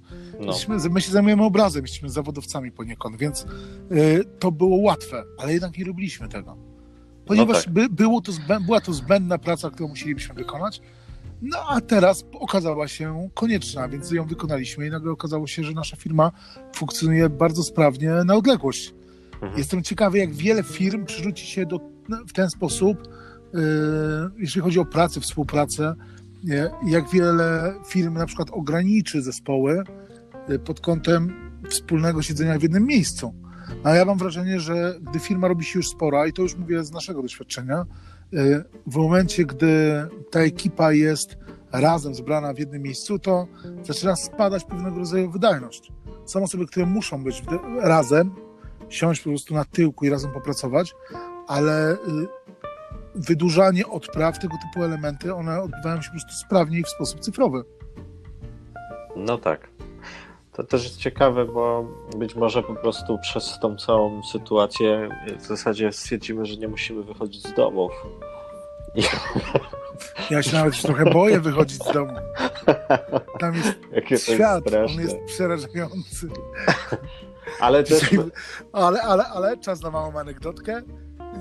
No. 0.46 0.54
my 0.90 1.00
się 1.00 1.12
zajmujemy 1.12 1.42
obrazem, 1.42 1.82
jesteśmy 1.82 2.08
zawodowcami 2.08 2.72
poniekąd, 2.72 3.16
więc 3.16 3.46
y, 3.92 4.24
to 4.38 4.52
było 4.52 4.76
łatwe, 4.76 5.24
ale 5.38 5.52
jednak 5.52 5.78
nie 5.78 5.84
robiliśmy 5.84 6.28
tego. 6.28 6.56
Ponieważ 7.26 7.56
no 7.56 7.62
tak. 7.62 7.72
by, 7.72 7.88
było 7.88 8.20
to, 8.20 8.32
była 8.66 8.80
to 8.80 8.92
zbędna 8.92 9.38
praca, 9.38 9.70
którą 9.70 9.88
musielibyśmy 9.88 10.34
wykonać, 10.34 10.80
no 11.44 11.58
a 11.68 11.80
teraz 11.80 12.24
okazała 12.32 12.88
się 12.88 13.28
konieczna, 13.34 13.88
więc 13.88 14.10
ją 14.10 14.26
wykonaliśmy 14.26 14.86
i 14.86 14.90
nagle 14.90 15.12
okazało 15.12 15.46
się, 15.46 15.64
że 15.64 15.72
nasza 15.72 15.96
firma 15.96 16.32
funkcjonuje 16.74 17.28
bardzo 17.28 17.62
sprawnie 17.62 18.10
na 18.10 18.34
odległość. 18.34 18.94
Mhm. 19.32 19.58
Jestem 19.58 19.82
ciekawy, 19.82 20.18
jak 20.18 20.34
wiele 20.34 20.62
firm 20.62 21.04
przerzuci 21.04 21.46
się 21.46 21.66
do, 21.66 21.80
w 22.28 22.32
ten 22.32 22.50
sposób, 22.50 22.98
yy, 23.54 23.60
jeżeli 24.38 24.60
chodzi 24.60 24.78
o 24.78 24.84
pracę, 24.84 25.20
współpracę, 25.20 25.94
yy, 26.44 26.70
jak 26.86 27.10
wiele 27.10 27.74
firm 27.88 28.14
na 28.14 28.26
przykład 28.26 28.48
ograniczy 28.50 29.22
zespoły 29.22 29.82
yy, 30.48 30.58
pod 30.58 30.80
kątem 30.80 31.34
wspólnego 31.68 32.22
siedzenia 32.22 32.58
w 32.58 32.62
jednym 32.62 32.86
miejscu. 32.86 33.34
A 33.84 33.94
ja 33.94 34.04
mam 34.04 34.18
wrażenie, 34.18 34.60
że 34.60 34.94
gdy 35.00 35.18
firma 35.18 35.48
robi 35.48 35.64
się 35.64 35.78
już 35.78 35.88
spora, 35.88 36.26
i 36.26 36.32
to 36.32 36.42
już 36.42 36.56
mówię 36.56 36.84
z 36.84 36.92
naszego 36.92 37.22
doświadczenia, 37.22 37.84
Y, 37.84 38.13
w 38.86 38.96
momencie, 38.96 39.44
gdy 39.44 40.02
ta 40.30 40.40
ekipa 40.40 40.92
jest 40.92 41.36
razem 41.72 42.14
zbrana 42.14 42.54
w 42.54 42.58
jednym 42.58 42.82
miejscu, 42.82 43.18
to 43.18 43.46
zaczyna 43.82 44.16
spadać 44.16 44.64
pewnego 44.64 44.98
rodzaju 44.98 45.30
wydajność. 45.30 45.92
Są 46.24 46.42
osoby, 46.42 46.66
które 46.66 46.86
muszą 46.86 47.24
być 47.24 47.42
razem, 47.80 48.34
siąść 48.88 49.20
po 49.20 49.30
prostu 49.30 49.54
na 49.54 49.64
tyłku 49.64 50.04
i 50.04 50.10
razem 50.10 50.32
popracować, 50.32 50.94
ale 51.46 51.92
y, 51.92 51.96
wydłużanie 53.14 53.86
odpraw, 53.86 54.38
tego 54.38 54.54
typu 54.62 54.84
elementy, 54.84 55.34
one 55.34 55.62
odbywają 55.62 56.02
się 56.02 56.08
po 56.08 56.12
prostu 56.12 56.32
sprawniej 56.46 56.82
w 56.82 56.88
sposób 56.88 57.20
cyfrowy. 57.20 57.64
No 59.16 59.38
tak. 59.38 59.73
To 60.54 60.64
też 60.64 60.84
jest 60.84 60.96
ciekawe, 60.96 61.44
bo 61.44 61.84
być 62.16 62.34
może 62.34 62.62
po 62.62 62.74
prostu 62.74 63.18
przez 63.18 63.58
tą 63.62 63.76
całą 63.76 64.22
sytuację 64.22 65.08
w 65.38 65.46
zasadzie 65.46 65.92
stwierdzimy, 65.92 66.46
że 66.46 66.56
nie 66.56 66.68
musimy 66.68 67.02
wychodzić 67.02 67.42
z 67.42 67.54
domów. 67.54 67.92
Ja 70.30 70.42
się 70.42 70.56
nawet 70.56 70.82
trochę 70.82 71.04
boję 71.04 71.40
wychodzić 71.40 71.82
z 71.82 71.92
domu. 71.92 72.12
Tam 73.38 73.54
jest 73.54 73.74
Jakie 73.92 74.18
świat, 74.18 74.64
jest 74.64 74.76
on 74.76 75.00
jest 75.00 75.16
przerażający. 75.26 76.28
Ale, 77.60 77.84
też... 77.84 78.00
Dzisiaj, 78.00 78.18
ale, 78.72 79.02
ale, 79.02 79.24
ale 79.24 79.56
czas 79.56 79.82
na 79.82 79.90
małą 79.90 80.18
anegdotkę. 80.18 80.82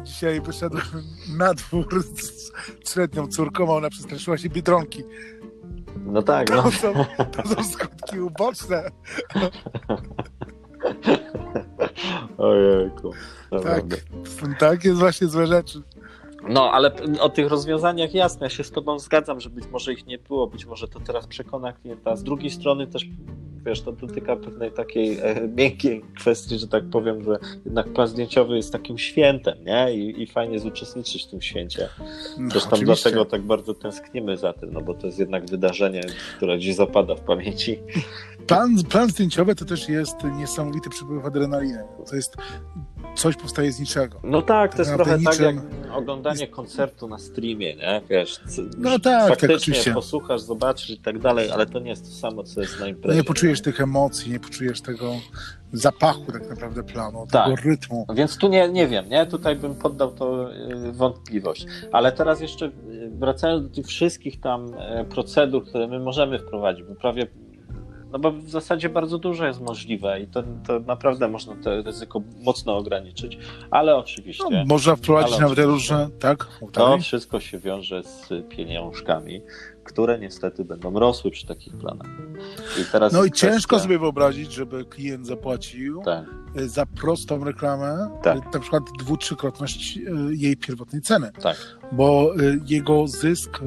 Dzisiaj 0.04 0.42
wyszedłem 0.42 0.84
na 1.38 1.54
dwór 1.54 2.04
z 2.04 2.52
trzyletnią 2.84 3.28
córką, 3.28 3.74
a 3.74 3.78
ona 3.78 3.90
przestraszyła 3.90 4.38
się 4.38 4.50
Biedronki. 4.50 5.04
No 6.06 6.24
tak. 6.24 6.50
No. 6.50 6.64
To, 6.64 6.72
są, 6.72 6.94
to 7.32 7.48
są 7.48 7.64
skutki 7.64 8.20
uboczne. 8.20 8.84
Ojejku. 12.38 13.12
Tak, 13.64 13.84
tak 14.60 14.86
jest 14.86 15.00
właśnie 15.00 15.28
złe 15.28 15.48
rzeczy. 15.48 15.82
No, 16.50 16.72
ale 16.72 16.92
o 17.20 17.30
tych 17.30 17.48
rozwiązaniach 17.48 18.14
jasne, 18.14 18.46
ja 18.46 18.50
się 18.50 18.64
z 18.64 18.72
Tobą 18.72 19.00
zgadzam, 19.00 19.40
że 19.40 19.50
być 19.50 19.66
może 19.72 19.94
ich 19.94 20.06
nie 20.06 20.18
było, 20.18 20.48
być 20.48 20.66
może 20.66 20.88
to 20.88 21.00
teraz 21.00 21.28
przekona 21.28 21.74
klienta. 21.74 22.16
Z 22.16 22.24
drugiej 22.24 22.50
strony 22.50 22.88
też, 22.88 23.06
wiesz, 23.66 23.82
to 23.82 23.92
dotyka 23.92 24.36
pewnej 24.36 24.72
takiej 24.72 25.20
e, 25.20 25.48
miękkiej 25.48 26.02
kwestii, 26.20 26.60
że 26.60 26.68
tak 26.68 26.90
powiem, 26.90 27.24
że 27.24 27.40
jednak 27.66 27.94
plan 27.94 28.08
zdjęciowy 28.08 28.56
jest 28.56 28.72
takim 28.72 28.98
świętem, 28.98 29.64
nie? 29.66 29.94
I, 29.96 30.22
i 30.22 30.28
fajnie 30.28 30.54
jest 30.54 30.66
uczestniczyć 30.66 31.24
w 31.24 31.30
tym 31.30 31.42
święcie. 31.42 31.90
No, 32.38 32.50
Zresztą 32.50 32.70
no, 32.72 32.84
dlatego 32.84 33.26
tak 33.26 33.42
bardzo 33.42 33.74
tęsknimy 33.74 34.38
za 34.38 34.54
tym, 34.54 34.74
no 34.74 34.82
bo 34.82 34.94
to 34.94 35.08
jest 35.08 35.20
jednak 35.20 35.46
wydarzenie, 35.46 36.02
które 36.38 36.58
gdzieś 36.58 36.76
zapada 36.76 37.16
w 37.16 37.22
pamięci. 37.22 37.80
Plan, 38.48 38.84
plan 38.90 39.10
zdjęciowy 39.10 39.56
to 39.56 39.66
też 39.66 39.90
jest 39.90 40.16
niesamowity 40.24 40.90
przepływ 40.90 41.26
adrenaliny. 41.26 41.84
To 42.10 42.16
jest 42.16 42.36
coś 43.16 43.36
powstaje 43.36 43.72
z 43.72 43.80
niczego. 43.80 44.20
No 44.24 44.42
tak, 44.42 44.72
to 44.72 44.78
tak 44.78 44.88
jest 44.88 44.96
trochę 44.96 45.18
niczym... 45.18 45.62
tak 45.62 45.86
jak 45.86 45.96
oglądanie 45.96 46.48
koncertu 46.48 47.08
na 47.08 47.18
streamie, 47.18 47.76
nie? 47.76 48.02
Wiesz, 48.10 48.42
no 48.78 49.00
tak, 49.00 49.30
faktycznie 49.30 49.84
tak, 49.84 49.94
posłuchasz, 49.94 50.42
zobaczysz 50.42 50.90
i 50.90 51.00
tak 51.00 51.20
dalej, 51.20 51.52
ale 51.52 51.66
to 51.66 51.80
nie 51.80 51.90
jest 51.90 52.04
to 52.04 52.12
samo, 52.12 52.44
co 52.44 52.62
jest 52.62 52.80
na 52.80 52.88
imprezie. 52.88 53.18
nie 53.18 53.24
poczujesz 53.24 53.62
tych 53.62 53.82
emocji, 53.82 54.32
nie 54.32 54.40
poczujesz 54.40 54.82
tego 54.82 55.14
zapachu 55.74 56.32
tak 56.32 56.50
naprawdę 56.50 56.84
planu, 56.84 57.28
tak. 57.32 57.46
tego 57.46 57.70
rytmu. 57.70 58.06
Więc 58.16 58.38
tu 58.38 58.48
nie, 58.48 58.70
nie 58.70 58.88
wiem, 58.88 59.10
nie? 59.10 59.26
Tutaj 59.26 59.56
bym 59.56 59.76
poddał 59.76 60.12
to 60.12 60.54
y, 60.54 60.92
wątpliwość. 60.92 61.66
Ale 61.92 62.12
teraz 62.12 62.42
jeszcze 62.42 62.66
y, 62.66 62.72
wracając 63.14 63.70
do 63.70 63.76
tych 63.76 63.88
wszystkich 63.88 64.40
tam 64.40 64.74
e, 64.78 65.06
procedur, 65.06 65.66
które 65.66 65.88
my 65.88 66.00
możemy 66.00 66.40
wprowadzić, 66.40 66.84
bo 66.84 66.96
prawie 66.96 67.28
no 68.14 68.20
bo 68.20 68.32
w 68.32 68.50
zasadzie 68.50 68.90
bardzo 68.90 69.18
dużo 69.18 69.46
jest 69.46 69.62
możliwe 69.62 70.22
i 70.22 70.28
to, 70.28 70.44
to 70.68 70.80
naprawdę 70.80 71.28
można 71.28 71.56
to 71.56 71.82
ryzyko 71.82 72.22
mocno 72.42 72.78
ograniczyć. 72.78 73.38
Ale 73.72 73.96
oczywiście. 73.96 74.44
No, 74.52 74.66
można 74.66 74.96
wprowadzić 74.96 75.40
nawet 75.40 75.60
różne, 75.60 76.10
tak? 76.20 76.48
To 76.72 76.98
wszystko 76.98 77.40
się 77.40 77.60
wiąże 77.60 78.04
z 78.04 78.30
pieniążkami, 78.50 79.42
które 79.84 80.20
niestety 80.20 80.66
będą 80.66 81.00
rosły 81.00 81.32
przy 81.32 81.48
takich 81.48 81.78
planach. 81.78 82.08
I 82.82 82.86
teraz 82.92 83.14
no 83.14 83.24
i 83.24 83.32
kwestia... 83.32 83.48
ciężko 83.48 83.80
sobie 83.80 84.00
wyobrazić, 84.00 84.54
żeby 84.54 84.86
klient 84.86 85.28
zapłacił 85.28 86.02
tak. 86.06 86.26
E, 86.56 86.68
za 86.68 86.86
prostą 86.86 87.44
reklamę, 87.44 88.20
tak. 88.24 88.38
E, 88.38 88.42
na 88.54 88.60
przykład 88.60 88.84
dwu, 89.00 89.18
trzykrotność 89.18 89.98
e, 89.98 90.02
jej 90.32 90.58
pierwotnej 90.58 91.02
ceny. 91.02 91.32
Tak. 91.42 91.58
Bo 91.92 92.34
jego 92.66 93.08
zysk 93.08 93.62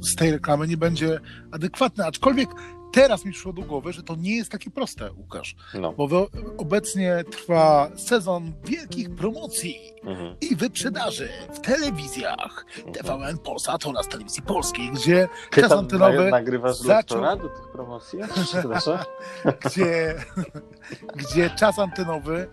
z 0.00 0.16
tej 0.16 0.30
reklamy 0.30 0.68
nie 0.68 0.76
będzie 0.76 1.20
adekwatny. 1.52 2.06
Aczkolwiek 2.06 2.48
teraz 2.92 3.24
mi 3.24 3.32
przyszło 3.32 3.52
do 3.52 3.62
głowy, 3.62 3.92
że 3.92 4.02
to 4.02 4.16
nie 4.16 4.36
jest 4.36 4.50
takie 4.50 4.70
proste, 4.70 5.12
Łukasz. 5.12 5.56
No. 5.74 5.92
Bo 5.92 6.28
obecnie 6.58 7.24
trwa 7.30 7.90
sezon 7.96 8.52
wielkich 8.64 9.14
promocji 9.14 9.78
mhm. 10.04 10.36
i 10.40 10.56
wyprzedaży 10.56 11.28
w 11.52 11.60
telewizjach 11.60 12.66
mhm. 12.76 12.94
TVN 12.94 13.38
Polsat 13.38 13.86
oraz 13.86 14.08
telewizji 14.08 14.42
polskiej, 14.42 14.90
gdzie 14.90 15.28
Ty 15.50 15.60
czas 15.60 15.72
antenowy 15.72 16.30
nagrywasz 16.30 16.76
zaczął... 16.76 17.38
do 17.38 17.48
tych 17.48 17.68
promocji? 17.72 18.18
gdzie, 19.64 20.14
gdzie 21.20 21.50
czas 21.50 21.78
antenowy 21.78 22.48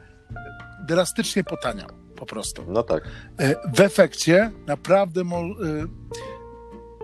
drastycznie 0.88 1.44
potaniał 1.44 1.88
po 2.16 2.26
prostu. 2.26 2.64
No 2.68 2.84
tak. 2.84 3.04
E, 3.40 3.56
w 3.74 3.80
efekcie 3.80 4.52
naprawdę 4.68 5.24
mo- 5.24 5.38
e, 5.38 5.88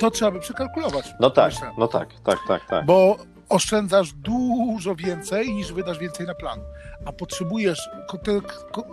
to 0.04 0.12
trzeba 0.12 0.32
by 0.32 0.40
przekalkulować. 0.40 1.14
No 1.20 1.30
tak, 1.30 1.54
myślę. 1.54 1.72
no 1.78 1.88
tak, 1.88 2.10
tak, 2.24 2.40
tak, 2.48 2.62
tak. 2.70 2.86
Bo 2.86 3.18
oszczędzasz 3.50 4.14
dużo 4.14 4.96
więcej 4.96 5.54
niż 5.54 5.74
wydasz 5.74 6.00
więcej 6.00 6.28
na 6.28 6.36
plan. 6.36 6.60
A 7.06 7.12
potrzebujesz, 7.12 7.90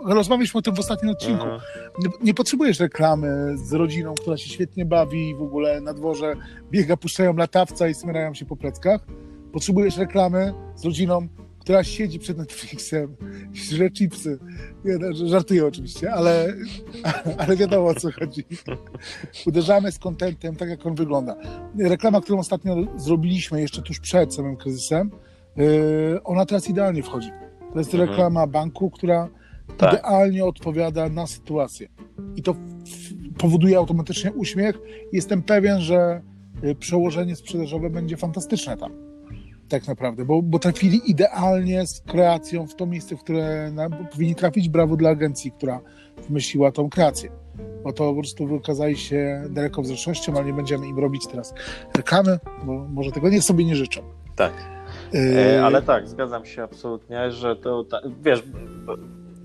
rozmawialiśmy 0.05 0.57
o 0.57 0.61
tym 0.61 0.75
w 0.75 0.79
ostatnim 0.79 1.11
odcinku, 1.11 1.43
mhm. 1.43 1.61
nie, 1.99 2.09
nie, 2.21 2.33
potrzebujesz 2.33 2.79
reklamy 2.79 3.57
z 3.57 3.73
rodziną, 3.73 4.13
która 4.15 4.37
się 4.37 4.49
świetnie 4.49 4.85
bawi 4.85 5.35
w 5.35 5.41
ogóle 5.41 5.81
na 5.81 5.93
dworze 5.93 6.33
biega, 6.71 6.97
puszczają 6.97 7.35
latawca 7.35 7.87
i 7.87 7.93
smyrają 7.93 8.33
się 8.33 8.45
po 8.45 8.55
pleckach. 8.55 9.01
Potrzebujesz 9.53 9.97
reklamy 9.97 10.53
z 10.75 10.85
rodziną, 10.85 11.27
która 11.61 11.83
siedzi 11.83 12.19
przed 12.19 12.37
Netflixem, 12.37 13.15
żre 13.53 13.91
chipsy. 13.91 14.39
No, 14.85 15.27
żartuję 15.27 15.65
oczywiście, 15.65 16.13
ale, 16.13 16.53
ale 17.37 17.57
wiadomo 17.57 17.87
o 17.87 17.95
co 17.95 18.11
chodzi. 18.11 18.45
Uderzamy 19.47 19.91
z 19.91 19.99
kontentem 19.99 20.55
tak, 20.55 20.69
jak 20.69 20.85
on 20.85 20.95
wygląda. 20.95 21.35
Reklama, 21.79 22.21
którą 22.21 22.39
ostatnio 22.39 22.75
zrobiliśmy 22.97 23.61
jeszcze 23.61 23.81
tuż 23.81 23.99
przed 23.99 24.33
samym 24.33 24.57
kryzysem, 24.57 25.11
yy, 25.55 26.23
ona 26.23 26.45
teraz 26.45 26.69
idealnie 26.69 27.03
wchodzi. 27.03 27.31
To 27.73 27.79
jest 27.79 27.93
mhm. 27.93 28.09
reklama 28.09 28.47
banku, 28.47 28.91
która 28.91 29.29
tak. 29.77 29.93
idealnie 29.93 30.45
odpowiada 30.45 31.09
na 31.09 31.27
sytuację. 31.27 31.87
I 32.35 32.41
to 32.41 32.55
powoduje 33.37 33.77
automatycznie 33.77 34.31
uśmiech. 34.31 34.79
Jestem 35.13 35.43
pewien, 35.43 35.81
że 35.81 36.21
yy, 36.63 36.75
przełożenie 36.75 37.35
sprzedażowe 37.35 37.89
będzie 37.89 38.17
fantastyczne 38.17 38.77
tam 38.77 39.10
tak 39.71 39.87
naprawdę, 39.87 40.25
bo, 40.25 40.41
bo 40.41 40.59
trafili 40.59 41.11
idealnie 41.11 41.87
z 41.87 42.01
kreacją 42.01 42.67
w 42.67 42.75
to 42.75 42.85
miejsce, 42.85 43.17
w 43.17 43.19
które 43.19 43.71
na, 43.71 43.89
powinni 43.89 44.35
trafić. 44.35 44.69
Brawo 44.69 44.95
dla 44.97 45.09
agencji, 45.09 45.51
która 45.51 45.79
wymyśliła 46.27 46.71
tą 46.71 46.89
kreację. 46.89 47.31
Bo 47.83 47.93
to 47.93 48.09
po 48.09 48.19
prostu 48.19 48.47
wykazali 48.47 48.97
się 48.97 49.43
dalekowzrocznością, 49.49 50.33
ale 50.35 50.45
nie 50.45 50.53
będziemy 50.53 50.87
im 50.87 50.99
robić 50.99 51.27
teraz 51.27 51.53
reklamy, 51.97 52.39
bo 52.63 52.73
może 52.73 53.11
tego 53.11 53.29
nie 53.29 53.41
sobie 53.41 53.65
nie 53.65 53.75
życzą. 53.75 54.01
Tak. 54.35 54.53
E, 55.13 55.65
ale 55.65 55.81
tak, 55.81 56.07
zgadzam 56.07 56.45
się 56.45 56.63
absolutnie, 56.63 57.31
że 57.31 57.55
to, 57.55 57.85
wiesz, 58.21 58.43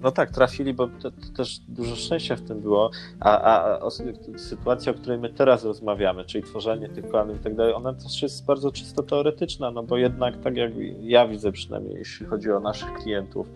No 0.02 0.10
tak, 0.12 0.30
trafili, 0.30 0.74
bo 0.74 0.88
to, 0.88 1.10
to 1.10 1.28
też 1.36 1.58
dużo 1.68 1.96
szczęścia 1.96 2.36
w 2.36 2.40
tym 2.40 2.60
było, 2.60 2.90
a, 3.20 3.40
a, 3.40 3.78
a 3.86 3.90
sytuacja, 4.36 4.92
o 4.92 4.94
której 4.94 5.18
my 5.18 5.28
teraz 5.28 5.64
rozmawiamy, 5.64 6.24
czyli 6.24 6.44
tworzenie 6.44 6.88
tych 6.88 7.08
planów 7.08 7.36
i 7.40 7.44
tak 7.44 7.54
dalej, 7.54 7.74
ona 7.74 7.94
też 7.94 8.22
jest 8.22 8.46
bardzo 8.46 8.72
czysto 8.72 9.02
teoretyczna, 9.02 9.70
no 9.70 9.82
bo 9.82 9.96
jednak 9.96 10.36
tak 10.36 10.56
jak 10.56 10.72
ja 11.00 11.28
widzę 11.28 11.52
przynajmniej, 11.52 11.94
jeśli 11.98 12.26
chodzi 12.26 12.52
o 12.52 12.60
naszych 12.60 12.92
klientów, 12.92 13.46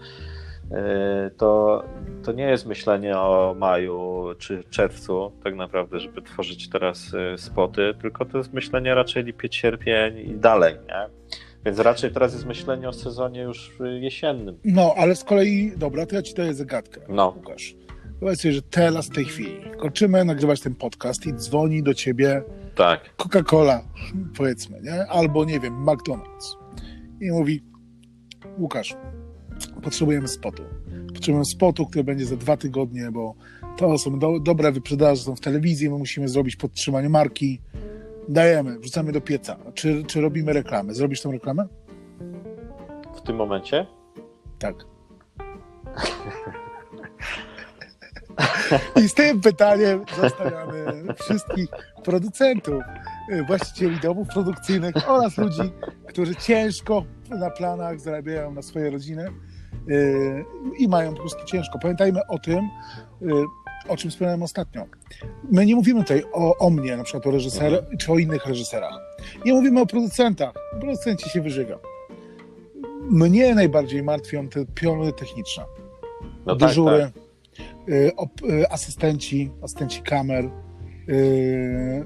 e, 0.71 1.31
to, 1.37 1.83
to 2.25 2.33
nie 2.33 2.45
jest 2.45 2.67
myślenie 2.67 3.19
o 3.19 3.55
maju 3.59 4.25
czy 4.39 4.65
czerwcu, 4.71 5.33
tak 5.45 5.57
naprawdę, 5.57 6.01
żeby 6.01 6.23
tworzyć 6.23 6.69
teraz 6.69 7.15
e, 7.15 7.39
spoty, 7.39 7.95
tylko 8.03 8.25
to 8.25 8.39
jest 8.39 8.53
myślenie 8.53 8.95
raczej 8.95 9.25
lipiec, 9.25 9.55
sierpień 9.55 10.19
i 10.19 10.35
dalej, 10.35 10.75
nie? 10.75 11.21
Więc 11.65 11.79
raczej 11.79 12.13
teraz 12.13 12.33
jest 12.33 12.47
myślenie 12.47 12.89
o 12.89 12.93
sezonie 12.93 13.41
już 13.41 13.73
jesiennym. 14.01 14.59
No, 14.65 14.95
ale 14.97 15.17
z 15.17 15.25
kolei, 15.25 15.73
dobra, 15.77 16.07
to 16.07 16.15
ja 16.15 16.23
ci 16.23 16.35
daję 16.35 16.55
zagadkę, 16.55 17.01
no. 17.09 17.35
Łukasz. 17.37 17.77
Powiedz 18.21 18.41
sobie, 18.41 18.55
że 18.55 18.63
teraz 18.63 19.07
w 19.07 19.15
tej 19.15 19.25
chwili 19.25 19.57
kończymy 19.79 20.25
nagrywać 20.25 20.61
ten 20.61 20.75
podcast 20.75 21.27
i 21.27 21.35
dzwoni 21.35 21.83
do 21.83 21.95
ciebie 21.95 22.43
tak. 22.75 23.17
Coca-Cola, 23.17 23.81
powiedzmy, 24.37 24.81
nie? 24.83 25.07
albo 25.07 25.45
nie 25.45 25.61
wiem, 25.61 25.87
McDonald's. 25.87 26.57
I 27.21 27.31
mówi, 27.31 27.63
Łukasz, 28.59 28.97
potrzebujemy 29.83 30.29
spotu. 30.29 30.63
Potrzebujemy 31.15 31.45
spotu, 31.45 31.87
który 31.87 32.05
będzie 32.05 32.27
za 32.27 32.37
dwa 32.37 32.57
tygodnie, 32.57 33.11
bo 33.13 33.35
to 33.77 33.99
są 33.99 34.19
do, 34.19 34.41
dobre 34.41 34.73
wyprzedaże, 34.73 35.23
są 35.23 35.37
w 35.37 35.41
telewizji, 35.41 35.91
my 35.91 35.99
musimy 35.99 36.29
zrobić 36.29 36.57
podtrzymanie 36.57 37.09
marki 37.09 37.61
dajemy, 38.31 38.79
wrzucamy 38.79 39.13
do 39.13 39.21
pieca. 39.21 39.57
Czy, 39.75 40.05
czy 40.05 40.21
robimy 40.21 40.53
reklamę? 40.53 40.95
Zrobisz 40.95 41.23
tą 41.23 41.33
reklamę? 41.33 41.67
W 43.17 43.21
tym 43.21 43.37
momencie? 43.37 43.87
Tak. 44.59 44.75
I 48.97 49.09
z 49.09 49.15
tym 49.15 49.41
pytaniem 49.41 50.05
zostawiamy 50.21 51.05
wszystkich 51.15 51.69
producentów, 52.05 52.83
właścicieli 53.47 54.01
domów 54.01 54.29
produkcyjnych 54.29 54.95
oraz 55.07 55.39
ludzi, 55.39 55.73
którzy 56.09 56.35
ciężko 56.35 57.05
na 57.31 57.51
planach 57.51 58.01
zarabiają 58.01 58.53
na 58.53 58.63
swoje 58.63 58.91
rodziny 58.91 59.31
yy, 59.87 60.45
i 60.79 60.89
mają 60.89 61.15
po 61.15 61.21
prostu 61.21 61.45
ciężko. 61.45 61.79
Pamiętajmy 61.79 62.21
o 62.29 62.39
tym, 62.39 62.69
yy, 63.21 63.45
o 63.89 63.97
czym 63.97 64.11
wspomniałem 64.11 64.43
ostatnio. 64.43 64.87
My 65.51 65.67
nie 65.67 65.75
mówimy 65.75 66.01
tutaj 66.01 66.25
o, 66.33 66.59
o 66.59 66.71
mnie, 66.71 66.97
na 66.97 67.05
przykład 67.05 67.27
o 67.27 67.31
reżyserze, 67.31 67.79
mhm. 67.79 67.99
czy 67.99 68.13
o 68.13 68.19
innych 68.19 68.47
reżyserach. 68.47 68.95
Nie 69.45 69.53
mówimy 69.53 69.81
o 69.81 69.87
producentach. 69.87 70.53
Producenci 70.81 71.31
się 71.31 71.43
wyżywią. 71.43 71.79
Mnie 73.11 73.55
najbardziej 73.55 74.03
martwią 74.03 74.49
te 74.49 74.67
piony 74.67 75.13
techniczne. 75.13 75.65
No 76.47 76.57
Dyżury, 76.57 77.01
tak, 77.01 77.13
tak. 77.87 78.73
Asystenci, 78.73 79.51
asystenci 79.63 80.03
kamer, 80.03 80.51
y, 81.09 82.05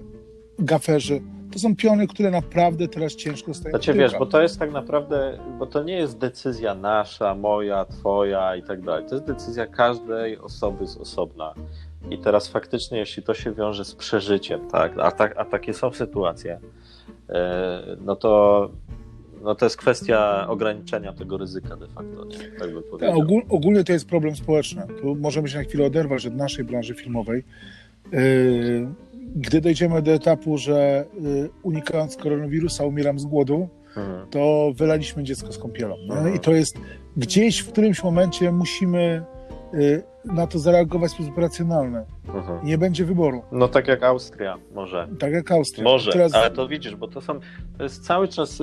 gaferzy 0.58 1.20
to 1.54 1.60
są 1.60 1.76
piony, 1.76 2.06
które 2.06 2.30
naprawdę 2.30 2.88
teraz 2.88 3.16
ciężko 3.16 3.54
stają. 3.54 3.70
Znaczy 3.70 3.94
wiesz, 3.94 4.18
bo 4.18 4.26
to 4.26 4.42
jest 4.42 4.58
tak 4.58 4.72
naprawdę, 4.72 5.38
bo 5.58 5.66
to 5.66 5.82
nie 5.82 5.96
jest 5.96 6.18
decyzja 6.18 6.74
nasza, 6.74 7.34
moja, 7.34 7.84
twoja 7.84 8.56
i 8.56 8.62
tak 8.62 8.82
dalej. 8.82 9.04
To 9.08 9.14
jest 9.14 9.26
decyzja 9.26 9.66
każdej 9.66 10.38
osoby 10.38 10.86
z 10.86 10.96
osobna. 10.96 11.54
I 12.10 12.18
teraz 12.18 12.48
faktycznie, 12.48 12.98
jeśli 12.98 13.22
to 13.22 13.34
się 13.34 13.52
wiąże 13.52 13.84
z 13.84 13.94
przeżyciem, 13.94 14.68
tak, 14.70 14.92
a, 14.98 15.10
tak, 15.10 15.36
a 15.36 15.44
takie 15.44 15.74
są 15.74 15.92
sytuacje, 15.92 16.60
e, 17.28 17.96
no 18.00 18.16
to 18.16 18.70
no 19.42 19.54
to 19.54 19.66
jest 19.66 19.76
kwestia 19.76 20.46
ograniczenia 20.48 21.12
tego 21.12 21.38
ryzyka 21.38 21.76
de 21.76 21.86
facto, 21.86 22.24
nie? 22.24 22.58
tak 22.58 22.74
by 22.74 22.82
powiedział. 22.82 23.18
Ogól, 23.18 23.42
ogólnie 23.48 23.84
to 23.84 23.92
jest 23.92 24.08
problem 24.08 24.36
społeczny. 24.36 24.82
Tu 25.00 25.14
możemy 25.14 25.48
się 25.48 25.58
na 25.58 25.64
chwilę 25.64 25.86
oderwać 25.86 26.26
od 26.26 26.34
naszej 26.34 26.64
branży 26.64 26.94
filmowej. 26.94 27.44
Yy, 28.12 28.88
gdy 29.34 29.60
dojdziemy 29.60 30.02
do 30.02 30.12
etapu, 30.12 30.58
że 30.58 31.04
y, 31.24 31.50
unikając 31.62 32.16
koronawirusa 32.16 32.84
umieram 32.84 33.18
z 33.18 33.24
głodu, 33.24 33.68
mhm. 33.96 34.30
to 34.30 34.72
wylaliśmy 34.76 35.22
dziecko 35.22 35.52
z 35.52 35.58
kąpielą. 35.58 35.96
Mhm. 36.10 36.34
I 36.34 36.40
to 36.40 36.52
jest 36.52 36.76
gdzieś 37.16 37.58
w 37.58 37.72
którymś 37.72 38.04
momencie 38.04 38.52
musimy 38.52 39.24
y, 39.74 40.02
na 40.24 40.46
to 40.46 40.58
zareagować 40.58 41.10
w 41.10 41.14
sposób 41.14 41.38
racjonalny. 41.38 42.04
Mhm. 42.34 42.66
Nie 42.66 42.78
będzie 42.78 43.04
wyboru. 43.04 43.42
No 43.52 43.68
tak 43.68 43.88
jak 43.88 44.02
Austria 44.02 44.58
może. 44.74 45.08
Tak 45.18 45.32
jak 45.32 45.52
Austria. 45.52 45.84
Może, 45.84 46.12
Teraz... 46.12 46.34
ale 46.34 46.50
to 46.50 46.68
widzisz, 46.68 46.96
bo 46.96 47.08
to 47.08 47.20
są, 47.20 47.40
to 47.78 47.82
jest 47.82 48.06
cały 48.06 48.28
czas 48.28 48.62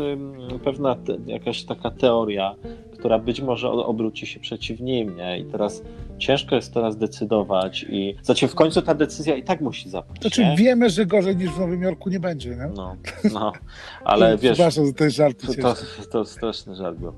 pewna 0.64 0.96
te, 0.96 1.18
jakaś 1.26 1.64
taka 1.64 1.92
teoria, 1.92 2.56
która 2.94 3.20
być 3.20 3.42
może 3.42 3.70
obróci 3.70 4.28
się 4.28 4.40
przeciw 4.40 4.80
nim, 4.80 5.16
nie? 5.16 5.40
I 5.40 5.46
teraz 5.46 5.84
ciężko 6.22 6.56
jest 6.56 6.74
teraz 6.74 6.98
decydować 6.98 7.86
i 7.90 8.16
znaczy 8.24 8.48
w 8.48 8.56
końcu 8.56 8.82
ta 8.82 8.96
decyzja 8.96 9.36
i 9.36 9.44
tak 9.44 9.62
musi 9.62 9.90
zapaść. 9.90 10.22
Znaczy 10.22 10.46
nie? 10.46 10.56
wiemy, 10.56 10.90
że 10.90 11.06
gorzej 11.06 11.38
niż 11.38 11.50
w 11.52 11.60
Nowym 11.60 11.82
Jorku 11.82 12.10
nie 12.10 12.20
będzie, 12.20 12.50
nie? 12.50 12.70
No, 12.76 12.96
no, 13.34 13.52
ale 14.04 14.32
wiesz... 14.38 14.54
Przepraszam 14.54 14.86
za 14.86 14.94
ten 14.94 15.10
żart. 15.10 15.42
To, 15.48 15.54
to, 15.54 15.76
to 16.12 16.26
straszny 16.26 16.76
żart 16.76 16.98
był 16.98 17.14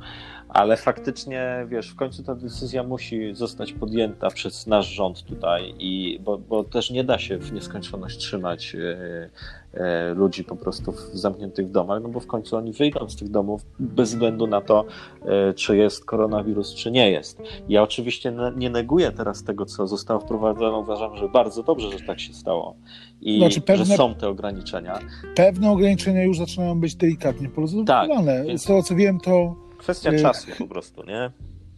ale 0.54 0.78
faktycznie, 0.78 1.66
wiesz, 1.70 1.90
w 1.90 1.96
końcu 1.96 2.24
ta 2.24 2.36
decyzja 2.36 2.84
musi 2.84 3.36
zostać 3.36 3.74
podjęta 3.74 4.30
przez 4.30 4.68
nasz 4.68 4.88
rząd 4.88 5.24
tutaj, 5.24 5.74
i, 5.80 6.20
bo, 6.24 6.38
bo 6.38 6.64
też 6.64 6.92
nie 6.92 7.04
da 7.04 7.20
się 7.20 7.38
w 7.38 7.54
nieskończoność 7.54 8.18
trzymać 8.18 8.76
e, 8.76 9.30
e, 9.74 10.14
ludzi 10.14 10.44
po 10.44 10.56
prostu 10.56 10.92
w, 10.92 11.00
zamkniętych 11.14 11.68
w 11.68 11.72
domach, 11.72 12.04
no 12.04 12.10
bo 12.10 12.20
w 12.20 12.28
końcu 12.28 12.58
oni 12.58 12.74
wyjdą 12.74 13.10
z 13.10 13.16
tych 13.16 13.30
domów 13.30 13.66
bez 13.80 14.10
względu 14.10 14.48
na 14.48 14.62
to, 14.62 14.86
e, 15.26 15.54
czy 15.54 15.78
jest 15.78 16.06
koronawirus, 16.06 16.76
czy 16.76 16.92
nie 16.92 17.12
jest. 17.12 17.42
Ja 17.70 17.84
oczywiście 17.84 18.34
nie 18.56 18.70
neguję 18.70 19.12
teraz 19.12 19.44
tego, 19.44 19.66
co 19.66 19.88
zostało 19.88 20.20
wprowadzone, 20.20 20.78
uważam, 20.78 21.18
że 21.18 21.30
bardzo 21.30 21.64
dobrze, 21.64 21.92
że 21.92 22.06
tak 22.06 22.20
się 22.20 22.34
stało 22.34 22.76
i 23.22 23.40
znaczy 23.40 23.62
pewne, 23.62 23.86
że 23.86 23.96
są 23.96 24.16
te 24.16 24.30
ograniczenia. 24.30 25.00
Pewne 25.36 25.72
ograniczenia 25.72 26.24
już 26.24 26.38
zaczynają 26.38 26.80
być 26.80 26.96
delikatnie 26.96 27.50
porozumiane. 27.50 27.88
Tak, 27.88 28.26
więc... 28.48 28.62
Z 28.62 28.66
tego 28.66 28.84
co 28.84 28.96
wiem, 28.96 29.20
to 29.20 29.63
Kwestia 29.84 30.12
y, 30.12 30.22
czasu 30.22 30.48
po 30.58 30.68
prostu, 30.68 31.04
nie? 31.04 31.32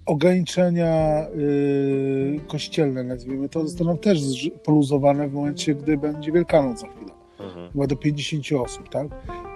Ograniczenia 0.06 1.26
y, 1.36 2.39
kościelne, 2.48 3.04
nazwijmy 3.04 3.50
to, 3.50 3.68
zostaną 3.68 3.98
też 3.98 4.20
poluzowane 4.63 5.28
w 5.28 5.34
momencie, 5.34 5.76
gdy 5.76 5.98
będzie 5.98 6.32
Wielkanoc 6.32 6.80
za 6.80 6.88
chwilę. 6.88 7.12
Mhm. 7.39 7.72
Chyba 7.72 7.88
do 7.88 7.96
50 7.96 8.46
osób, 8.52 8.89
tak? 8.89 9.08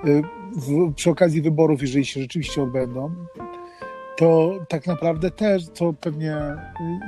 Y, 0.05 0.21
w, 0.55 0.93
przy 0.93 1.09
okazji 1.09 1.41
wyborów, 1.41 1.81
jeżeli 1.81 2.05
się 2.05 2.21
rzeczywiście 2.21 2.63
odbędą, 2.63 3.15
to 4.17 4.59
tak 4.69 4.87
naprawdę 4.87 5.31
też, 5.31 5.67
co 5.67 5.93
pewnie 5.93 6.37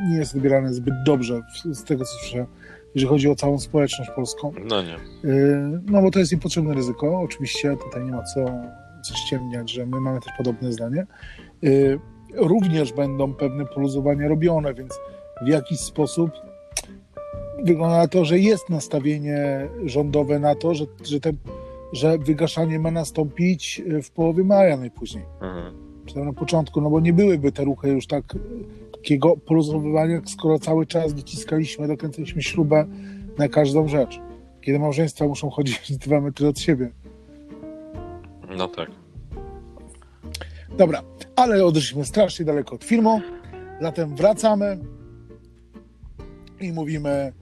nie 0.09 0.17
jest 0.17 0.33
wybierane 0.33 0.73
zbyt 0.73 0.93
dobrze 1.05 1.41
z 1.65 1.83
tego, 1.83 2.05
co 2.05 2.11
słyszę, 2.11 2.45
jeżeli 2.95 3.09
chodzi 3.09 3.29
o 3.29 3.35
całą 3.35 3.59
społeczność 3.59 4.11
polską. 4.15 4.53
No 4.65 4.81
nie. 4.81 4.97
No 5.85 6.01
bo 6.01 6.11
to 6.11 6.19
jest 6.19 6.31
niepotrzebne 6.31 6.73
ryzyko. 6.73 7.19
Oczywiście 7.19 7.77
tutaj 7.77 8.05
nie 8.05 8.11
ma 8.11 8.23
co 8.23 8.45
ściemniać, 9.07 9.71
że 9.71 9.85
my 9.85 9.99
mamy 9.99 10.19
też 10.19 10.33
podobne 10.37 10.73
zdanie, 10.73 11.05
y, 11.63 11.99
również 12.35 12.93
będą 12.93 13.33
pewne 13.33 13.65
poluzowania 13.65 14.27
robione, 14.27 14.73
więc 14.73 14.99
w 15.41 15.47
jakiś 15.47 15.79
sposób 15.79 16.31
wygląda 17.63 17.97
na 17.97 18.07
to, 18.07 18.25
że 18.25 18.39
jest 18.39 18.69
nastawienie 18.69 19.67
rządowe 19.85 20.39
na 20.39 20.55
to, 20.55 20.73
że, 20.73 20.85
że, 21.03 21.19
te, 21.19 21.31
że 21.93 22.17
wygaszanie 22.17 22.79
ma 22.79 22.91
nastąpić 22.91 23.81
w 24.03 24.11
połowie 24.11 24.43
maja 24.43 24.77
najpóźniej. 24.77 25.25
Mhm. 25.41 25.73
Czy 26.05 26.13
tam 26.13 26.25
na 26.25 26.33
początku, 26.33 26.81
no 26.81 26.89
bo 26.89 26.99
nie 26.99 27.13
byłyby 27.13 27.51
te 27.51 27.63
ruchy 27.63 27.89
już 27.89 28.07
tak 28.07 28.23
takiego 28.91 29.37
poluzowywania, 29.37 30.21
skoro 30.25 30.59
cały 30.59 30.85
czas 30.85 31.13
dociskaliśmy, 31.13 31.87
dokręcaliśmy 31.87 32.43
śrubę 32.43 32.85
na 33.37 33.47
każdą 33.47 33.87
rzecz. 33.87 34.19
Kiedy 34.61 34.79
małżeństwa 34.79 35.27
muszą 35.27 35.49
chodzić 35.49 35.97
dwa 36.05 36.21
metry 36.21 36.47
od 36.47 36.59
siebie. 36.59 36.91
No 38.57 38.67
tak. 38.67 38.89
Dobra, 40.77 41.01
ale 41.35 41.65
odeszliśmy 41.65 42.05
strasznie 42.05 42.45
daleko 42.45 42.75
od 42.75 42.83
filmu, 42.83 43.21
zatem 43.81 44.15
wracamy 44.15 44.79
i 46.59 46.73
mówimy 46.73 47.33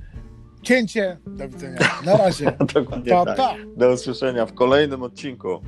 cięcie, 0.61 1.17
do 1.27 1.49
widzenia, 1.49 1.77
na 2.05 2.17
razie. 2.17 2.45
Dokładnie 2.73 3.11
pa, 3.11 3.25
tak. 3.25 3.37
pa. 3.37 3.55
Do 3.77 3.91
usłyszenia 3.91 4.45
w 4.45 4.53
kolejnym 4.53 5.03
odcinku. 5.03 5.61